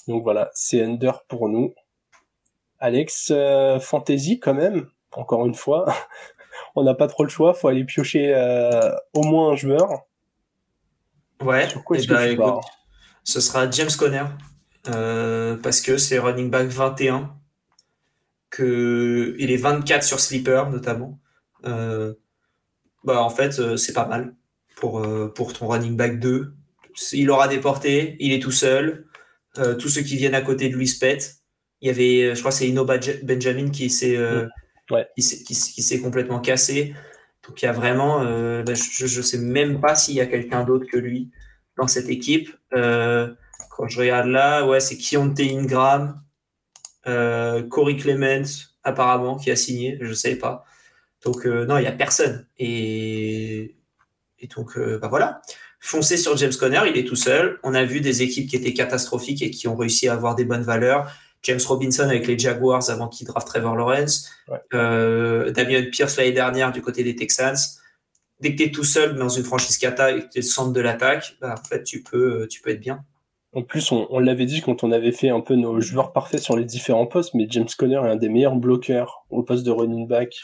[0.07, 1.73] Donc voilà, c'est under pour nous.
[2.79, 5.85] Alex, euh, fantasy quand même, encore une fois.
[6.75, 10.05] On n'a pas trop le choix, faut aller piocher euh, au moins un joueur.
[11.41, 12.59] Ouais, quoi eh ben,
[13.23, 14.23] ce sera James Conner,
[14.87, 17.35] euh, parce que c'est running back 21,
[18.49, 21.19] que il est 24 sur Sleeper notamment.
[21.63, 24.35] bah en fait, c'est pas mal
[24.75, 26.53] pour, pour ton running back 2.
[27.13, 29.05] Il aura des portées, il est tout seul.
[29.79, 31.37] tous ceux qui viennent à côté de lui se pètent.
[31.81, 34.17] Il y avait, je crois, c'est Ino Benjamin qui s'est
[34.91, 36.93] euh, qui s'est complètement cassé.
[37.47, 40.25] Donc il y a vraiment, euh, bah, je ne sais même pas s'il y a
[40.25, 41.31] quelqu'un d'autre que lui
[41.77, 42.49] dans cette équipe.
[42.73, 43.33] Euh,
[43.71, 46.21] quand je regarde là, ouais, c'est Kionte Ingram,
[47.03, 48.43] Corey Clement
[48.83, 50.65] apparemment qui a signé, je ne sais pas.
[51.23, 52.47] Donc non, il n'y a personne.
[52.57, 53.75] Et,
[54.39, 55.41] et donc bah voilà,
[55.79, 57.59] foncez sur James Conner, il est tout seul.
[57.63, 60.45] On a vu des équipes qui étaient catastrophiques et qui ont réussi à avoir des
[60.45, 61.11] bonnes valeurs.
[61.45, 64.31] James Robinson avec les Jaguars avant qu'il draft Trevor Lawrence,
[64.73, 67.55] euh, Damien Pierce l'année dernière du côté des Texans.
[68.41, 70.47] Dès que tu es tout seul dans une franchise kata et que tu es le
[70.47, 73.05] centre de l'attaque, bah, en fait, tu peux, tu peux être bien.
[73.53, 76.57] En plus, on, l'avait dit quand on avait fait un peu nos joueurs parfaits sur
[76.57, 80.07] les différents postes, mais James Conner est un des meilleurs bloqueurs au poste de running
[80.07, 80.35] back.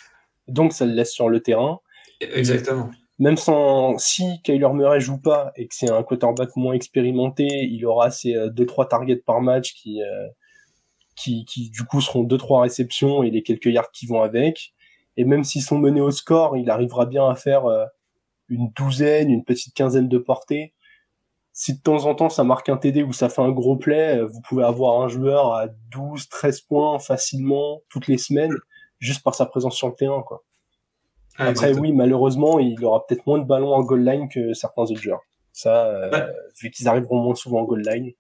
[0.48, 1.82] Donc, ça le laisse sur le terrain.
[2.22, 2.90] Exactement.
[3.22, 7.86] Même sans, si Kyler Murray joue pas et que c'est un quarterback moins expérimenté, il
[7.86, 10.28] aura ses 2-3 euh, targets par match qui, euh,
[11.16, 14.74] qui, qui du coup seront deux trois réceptions et les quelques yards qui vont avec.
[15.18, 17.86] Et même s'ils sont menés au score, il arrivera bien à faire euh,
[18.50, 20.74] une douzaine, une petite quinzaine de portées.
[21.54, 24.20] Si de temps en temps ça marque un TD ou ça fait un gros play,
[24.24, 28.56] vous pouvez avoir un joueur à 12, 13 points facilement toutes les semaines
[28.98, 30.44] juste par sa présence sur le terrain quoi.
[31.42, 34.84] Ah, Après oui, malheureusement, il aura peut-être moins de ballons en goal line que certains
[34.84, 35.22] autres joueurs.
[35.52, 36.32] Ça, euh,
[36.62, 38.12] vu qu'ils arriveront moins souvent en goal line.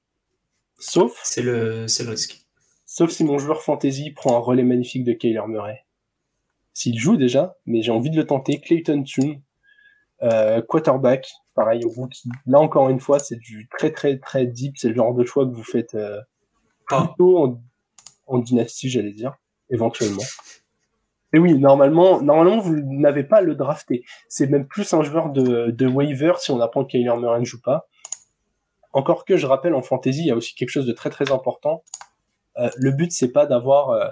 [0.79, 1.19] Sauf.
[1.23, 2.41] C'est le, c'est le risque.
[2.87, 5.85] Sauf si mon joueur fantasy prend un relais magnifique de Kyler Murray.
[6.73, 9.41] S'il joue déjà, mais j'ai envie de le tenter, Clayton Tune,
[10.23, 12.29] euh, quarterback, pareil, rookie.
[12.47, 15.45] Là encore une fois, c'est du très très très deep, c'est le genre de choix
[15.45, 16.19] que vous faites euh,
[16.87, 17.61] plutôt
[18.25, 19.35] en, dynastie, j'allais dire,
[19.69, 20.23] éventuellement.
[21.33, 24.03] Et oui, normalement, normalement, vous n'avez pas à le drafter.
[24.27, 27.45] C'est même plus un joueur de, de waiver si on apprend que Kyler Murray ne
[27.45, 27.87] joue pas.
[28.93, 31.31] Encore que je rappelle, en fantasy, il y a aussi quelque chose de très très
[31.31, 31.83] important,
[32.57, 34.07] euh, le but c'est pas d'avoir euh,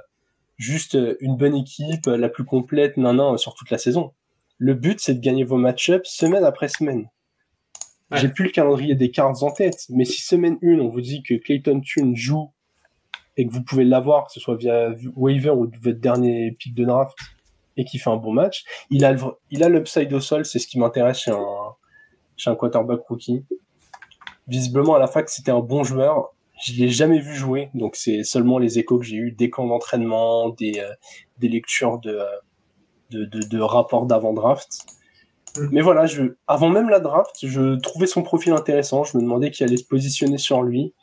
[0.57, 4.13] juste euh, une bonne équipe, la plus complète, nan, nan, sur toute la saison.
[4.57, 7.09] Le but c'est de gagner vos match-ups semaine après semaine.
[8.11, 11.21] J'ai plus le calendrier des cartes en tête, mais si semaine 1 on vous dit
[11.21, 12.51] que Clayton Tune joue
[13.39, 16.83] et que vous pouvez l'avoir, que ce soit via waiver ou votre dernier pick de
[16.83, 17.17] draft,
[17.77, 19.15] et qu'il fait un bon match, il a
[19.49, 21.75] il a l'upside au sol, c'est ce qui m'intéresse chez un,
[22.35, 23.45] chez un quarterback rookie.
[24.47, 28.23] Visiblement à la fac c'était un bon joueur, je l'ai jamais vu jouer, donc c'est
[28.25, 30.91] seulement les échos que j'ai eu des camps d'entraînement, des, euh,
[31.37, 32.25] des lectures de, euh,
[33.11, 34.79] de, de, de rapports d'avant-draft.
[35.55, 35.67] Mm.
[35.71, 39.05] Mais voilà, je, avant même la draft, je trouvais son profil intéressant.
[39.05, 40.93] Je me demandais qui allait se positionner sur lui.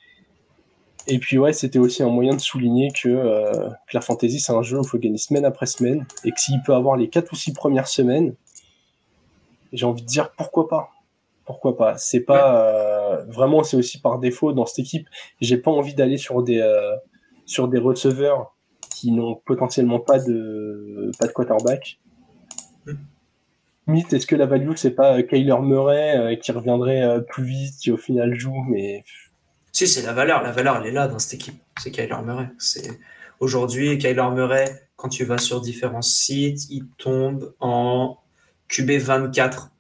[1.08, 4.52] Et puis ouais, c'était aussi un moyen de souligner que, euh, que la fantasy c'est
[4.52, 7.08] un jeu où il faut gagner semaine après semaine et que s'il peut avoir les
[7.08, 8.34] quatre ou six premières semaines,
[9.72, 10.90] j'ai envie de dire pourquoi pas?
[11.44, 11.96] Pourquoi pas?
[11.96, 15.06] C'est pas euh, vraiment, c'est aussi par défaut dans cette équipe.
[15.40, 16.96] J'ai pas envie d'aller sur des euh,
[17.44, 18.56] sur des receveurs
[18.90, 22.00] qui n'ont potentiellement pas de pas de quarterback.
[23.86, 27.96] Mythe, est-ce que la value, c'est pas Kyler Murray qui reviendrait plus vite, qui au
[27.96, 29.04] final joue, mais.
[29.77, 30.43] Si, c'est la valeur.
[30.43, 31.61] La valeur, elle est là dans cette équipe.
[31.78, 32.48] C'est Kyler Murray.
[32.57, 32.98] C'est
[33.40, 34.65] aujourd'hui Kyler Murray.
[34.97, 38.16] Quand tu vas sur différents sites, il tombe en
[38.69, 39.70] QB 24.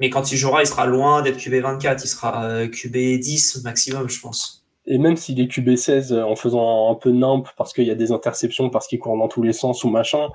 [0.00, 2.02] Mais quand il jouera, il sera loin d'être QB 24.
[2.02, 4.64] Il sera QB 10 maximum, je pense.
[4.86, 7.94] Et même s'il est QB 16 en faisant un peu nimp parce qu'il y a
[7.94, 10.30] des interceptions, parce qu'il court dans tous les sens ou machin,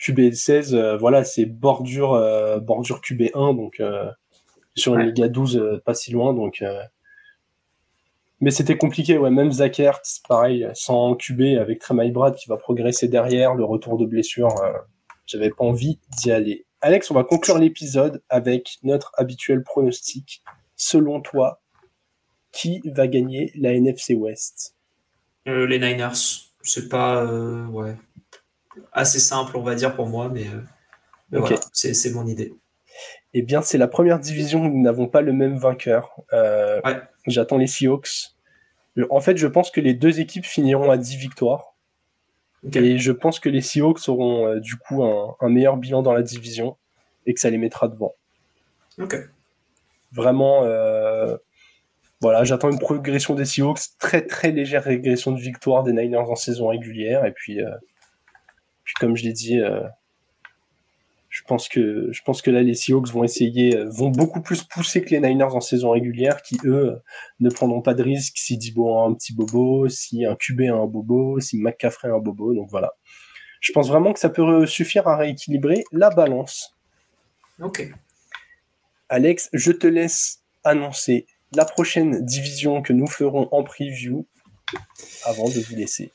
[0.00, 4.10] QB 16, euh, voilà, c'est bordure, euh, bordure QB 1, donc euh,
[4.74, 6.64] sur une Liga 12, pas si loin, donc.
[8.40, 9.30] Mais c'était compliqué, ouais.
[9.30, 13.98] Même Zach Ertz, pareil, sans QB avec Trey Brad qui va progresser derrière, le retour
[13.98, 14.54] de blessure,
[15.26, 16.64] j'avais pas envie d'y aller.
[16.80, 20.42] Alex, on va conclure l'épisode avec notre habituel pronostic.
[20.76, 21.60] Selon toi,
[22.52, 24.74] qui va gagner la NFC West?
[25.44, 26.48] Les Niners.
[26.62, 27.96] C'est pas, ouais,
[28.92, 32.52] assez simple, on va dire, pour moi, mais, euh, voilà, c'est mon idée.
[33.34, 36.20] Eh bien, c'est la première division où nous n'avons pas le même vainqueur.
[36.32, 36.80] Euh,
[37.26, 38.34] j'attends les Seahawks.
[39.08, 41.74] En fait, je pense que les deux équipes finiront à 10 victoires.
[42.74, 46.22] Et je pense que les Seahawks auront euh, du coup un, meilleur bilan dans la
[46.22, 46.76] division
[47.24, 48.14] et que ça les mettra devant.
[48.98, 49.16] Ok.
[50.12, 50.66] Vraiment,
[52.20, 56.34] voilà, j'attends une progression des Seahawks, très très légère régression de victoire des Niners en
[56.34, 57.60] saison régulière, et puis
[58.98, 59.80] comme je l'ai dit, euh,
[61.30, 64.64] je pense que je pense que là les Seahawks vont essayer, euh, vont beaucoup plus
[64.64, 66.98] pousser que les Niners en saison régulière, qui eux
[67.38, 70.74] ne prendront pas de risque si Dibo a un petit bobo, si un QB a
[70.74, 72.52] un bobo, si McCaffrey a un bobo.
[72.52, 72.94] Donc voilà.
[73.60, 76.76] Je pense vraiment que ça peut suffire à rééquilibrer la balance.
[77.62, 77.88] Ok.
[79.08, 84.26] Alex, je te laisse annoncer la prochaine division que nous ferons en preview
[85.24, 86.10] avant de vous laisser.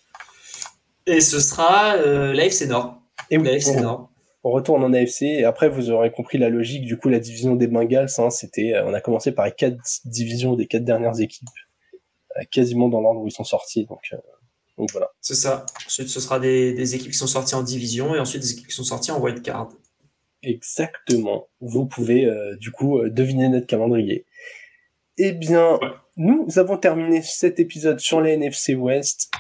[1.06, 3.02] Et ce sera euh, l'AFC Nord.
[3.30, 4.10] Et oui, l'AFC Nord.
[4.48, 6.86] On retourne en AFC et après vous aurez compris la logique.
[6.86, 9.76] Du coup, la division des Bengals, hein, c'était, euh, on a commencé par les quatre
[10.06, 11.50] divisions des quatre dernières équipes,
[12.38, 13.88] euh, quasiment dans l'ordre où ils sont sortis.
[13.88, 14.18] Donc, euh,
[14.78, 15.10] donc voilà.
[15.20, 15.66] C'est ça.
[15.88, 18.68] Ensuite, ce sera des, des, équipes qui sont sorties en division et ensuite des équipes
[18.68, 19.70] qui sont sorties en wild card.
[20.44, 21.48] Exactement.
[21.60, 24.28] Vous pouvez du coup deviner notre calendrier.
[25.18, 25.80] Eh bien,
[26.18, 29.32] nous avons terminé cet épisode sur les NFC West.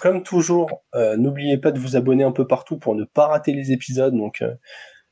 [0.00, 3.52] Comme toujours, euh, n'oubliez pas de vous abonner un peu partout pour ne pas rater
[3.52, 4.16] les épisodes.
[4.16, 4.54] Donc, euh,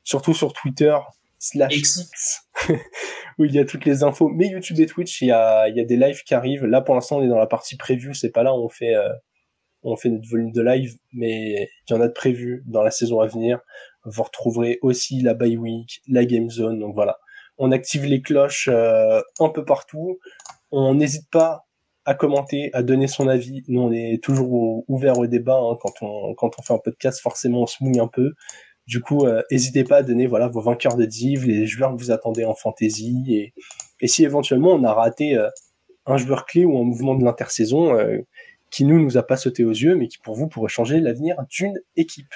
[0.03, 0.97] surtout sur Twitter
[1.37, 2.49] slash X,
[3.37, 4.29] où il y a toutes les infos.
[4.29, 6.65] Mais YouTube et Twitch, il y a, il y a des lives qui arrivent.
[6.65, 8.15] Là, pour l'instant, on est dans la partie preview.
[8.15, 9.13] C'est pas là où on fait, euh,
[9.83, 12.89] on fait notre volume de live, mais il y en a de prévu dans la
[12.89, 13.59] saison à venir.
[14.05, 16.79] Vous retrouverez aussi la bye week, la game zone.
[16.79, 17.19] Donc voilà,
[17.59, 20.17] on active les cloches un peu partout.
[20.71, 21.68] On n'hésite pas
[22.09, 23.63] à commenter, à donner son avis.
[23.67, 25.59] Nous, on est toujours ouvert au débat.
[25.61, 25.77] Hein.
[25.79, 28.33] Quand, on, quand on fait un podcast, forcément, on se mouille un peu.
[28.87, 32.01] Du coup, euh, n'hésitez pas à donner voilà vos vainqueurs de div, les joueurs que
[32.01, 33.53] vous attendez en fantasy, et,
[34.01, 35.49] et si éventuellement on a raté euh,
[36.07, 38.17] un joueur clé ou un mouvement de l'intersaison euh,
[38.71, 41.35] qui nous nous a pas sauté aux yeux, mais qui pour vous pourrait changer l'avenir
[41.51, 42.33] d'une équipe.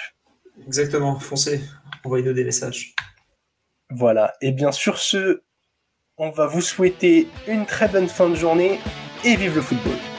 [0.68, 1.62] Exactement, foncez,
[2.04, 2.94] envoyez-nous des messages.
[3.90, 5.42] Voilà, et bien sur ce,
[6.20, 8.78] on va vous souhaiter une très bonne fin de journée
[9.26, 10.13] et vive le football